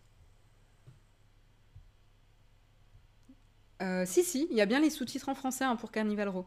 [3.81, 6.45] Euh, si, si, il y a bien les sous-titres en français hein, pour Carnival Row.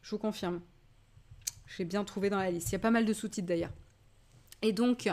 [0.00, 0.62] Je vous confirme.
[1.66, 2.70] J'ai bien trouvé dans la liste.
[2.70, 3.72] Il y a pas mal de sous-titres d'ailleurs.
[4.62, 5.08] Et donc,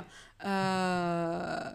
[0.45, 1.71] euh,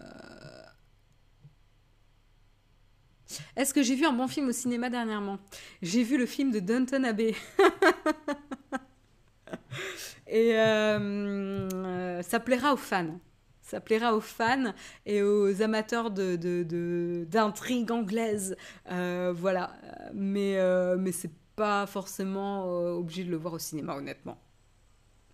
[3.56, 5.38] est-ce que j'ai vu un bon film au cinéma dernièrement?
[5.82, 7.34] J'ai vu le film de Downton Abbey.
[10.26, 13.18] et euh, ça plaira aux fans.
[13.62, 14.74] Ça plaira aux fans
[15.06, 18.56] et aux amateurs de, d'intrigues anglaises.
[18.90, 19.74] Euh, voilà.
[20.12, 22.66] Mais, euh, mais c'est pas forcément
[22.96, 24.38] obligé de le voir au cinéma, honnêtement.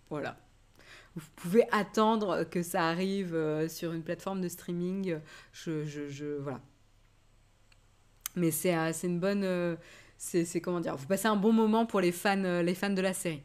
[0.09, 0.37] Voilà.
[1.15, 3.37] Vous pouvez attendre que ça arrive
[3.67, 5.19] sur une plateforme de streaming.
[5.51, 6.61] Je, je, je voilà.
[8.35, 9.43] Mais c'est euh, une bonne.
[9.43, 9.75] Euh,
[10.17, 13.01] c'est comment dire Vous passez un bon moment pour les fans, euh, les fans de
[13.01, 13.41] la série.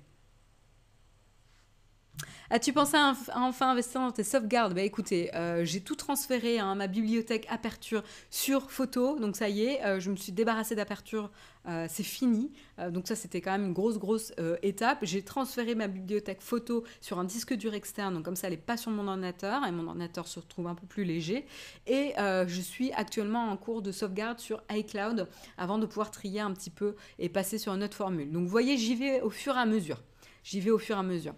[2.48, 4.72] As-tu pensé à, enfin investir dans tes sauvegardes?
[4.72, 5.30] Bah écoutez,
[5.64, 10.16] j'ai tout transféré, hein, ma bibliothèque Aperture sur photo, donc ça y est, je me
[10.16, 11.32] suis débarrassée d'Aperture,
[11.66, 12.52] euh, c'est fini.
[12.90, 14.98] donc ça c'était quand même une grosse grosse étape.
[15.02, 18.58] J'ai transféré ma bibliothèque photo sur un disque dur externe, donc comme ça elle n'est
[18.58, 21.46] pas sur mon ordinateur, et mon ordinateur se retrouve un peu plus léger.
[21.86, 26.52] Et je suis actuellement en cours de sauvegarde sur iCloud avant de pouvoir trier un
[26.52, 28.30] petit peu et passer sur une autre formule.
[28.30, 30.02] Donc vous voyez, j'y vais au fur et à mesure.
[30.44, 31.34] J'y vais au fur et à mesure.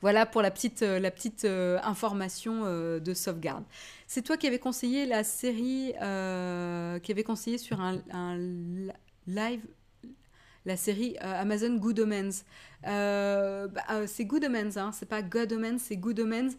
[0.00, 1.10] Voilà pour la petite, euh,
[1.44, 3.64] euh, information euh, de sauvegarde.
[4.06, 5.92] C'est toi qui avais conseillé la série,
[7.02, 8.36] qui avait conseillé sur un,
[9.26, 9.60] live
[10.68, 12.44] la série Amazon Good Omens.
[12.84, 16.56] Bah, c'est Good Omens, hein, c'est pas God Omens, c'est Good Omens,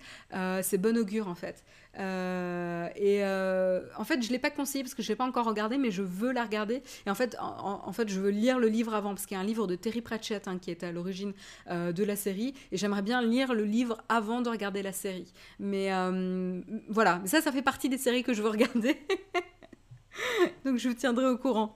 [0.61, 1.63] c'est bon augure en fait.
[1.97, 5.45] Euh, et euh, en fait, je l'ai pas conseillé parce que je l'ai pas encore
[5.45, 6.81] regardé, mais je veux la regarder.
[7.05, 9.41] Et en fait, en, fait, je veux lire le livre avant parce qu'il y a
[9.41, 11.33] un livre de Terry Pratchett hein, qui est à l'origine
[11.69, 15.31] euh, de la série, et j'aimerais bien lire le livre avant de regarder la série.
[15.59, 15.89] Mais
[16.89, 18.97] voilà, ça, ça fait partie des séries que je veux regarder.
[20.65, 21.75] donc, je vous tiendrai au courant.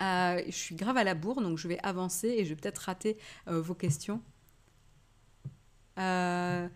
[0.00, 3.16] Je suis grave à la bourre, donc je vais avancer et je vais peut-être rater
[3.46, 4.22] vos questions.
[5.98, 6.68] Euh,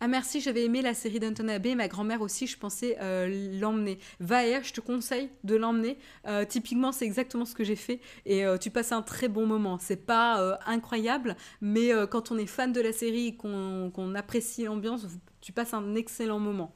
[0.00, 3.98] Ah merci, j'avais aimé la série d'Anton Abbey, ma grand-mère aussi, je pensais euh, l'emmener.
[4.20, 5.98] Va je te conseille de l'emmener.
[6.26, 9.46] Euh, typiquement, c'est exactement ce que j'ai fait et euh, tu passes un très bon
[9.46, 9.78] moment.
[9.78, 15.06] C'est pas incroyable, mais quand on est fan de la série et qu'on apprécie l'ambiance,
[15.40, 16.74] tu passes un excellent moment.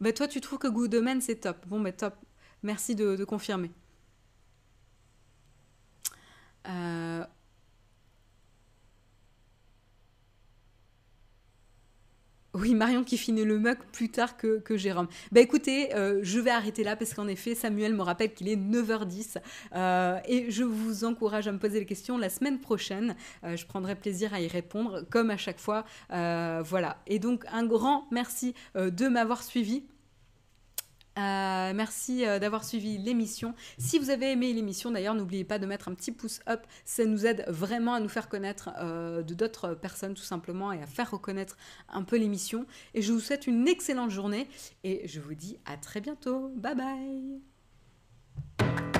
[0.00, 1.66] Bah toi, tu trouves que Good c'est top.
[1.66, 2.14] Bon, bah top.
[2.62, 3.70] Merci de, confirmer.
[6.66, 7.24] Euh,
[12.54, 15.06] Oui, Marion qui finit le mug plus tard que, Jérôme.
[15.30, 18.56] Bah écoutez, euh, je vais arrêter là parce qu'en effet, Samuel me rappelle qu'il est
[18.56, 19.36] 9h10
[19.74, 23.14] euh, et je vous encourage à me poser les questions la semaine prochaine.
[23.44, 25.84] Je prendrai plaisir à y répondre comme à chaque fois.
[26.08, 27.00] voilà.
[27.06, 29.84] Et donc, un grand merci de m'avoir suivi.
[31.18, 33.54] Euh, merci euh, d'avoir suivi l'émission.
[33.76, 36.64] Si vous avez aimé l'émission, d'ailleurs, n'oubliez pas de mettre un petit pouce up.
[36.84, 40.80] Ça nous aide vraiment à nous faire connaître euh, de d'autres personnes, tout simplement, et
[40.82, 41.56] à faire reconnaître
[41.88, 42.66] un peu l'émission.
[42.94, 44.48] Et je vous souhaite une excellente journée
[44.84, 46.52] et je vous dis à très bientôt.
[46.56, 46.76] Bye
[48.60, 48.97] bye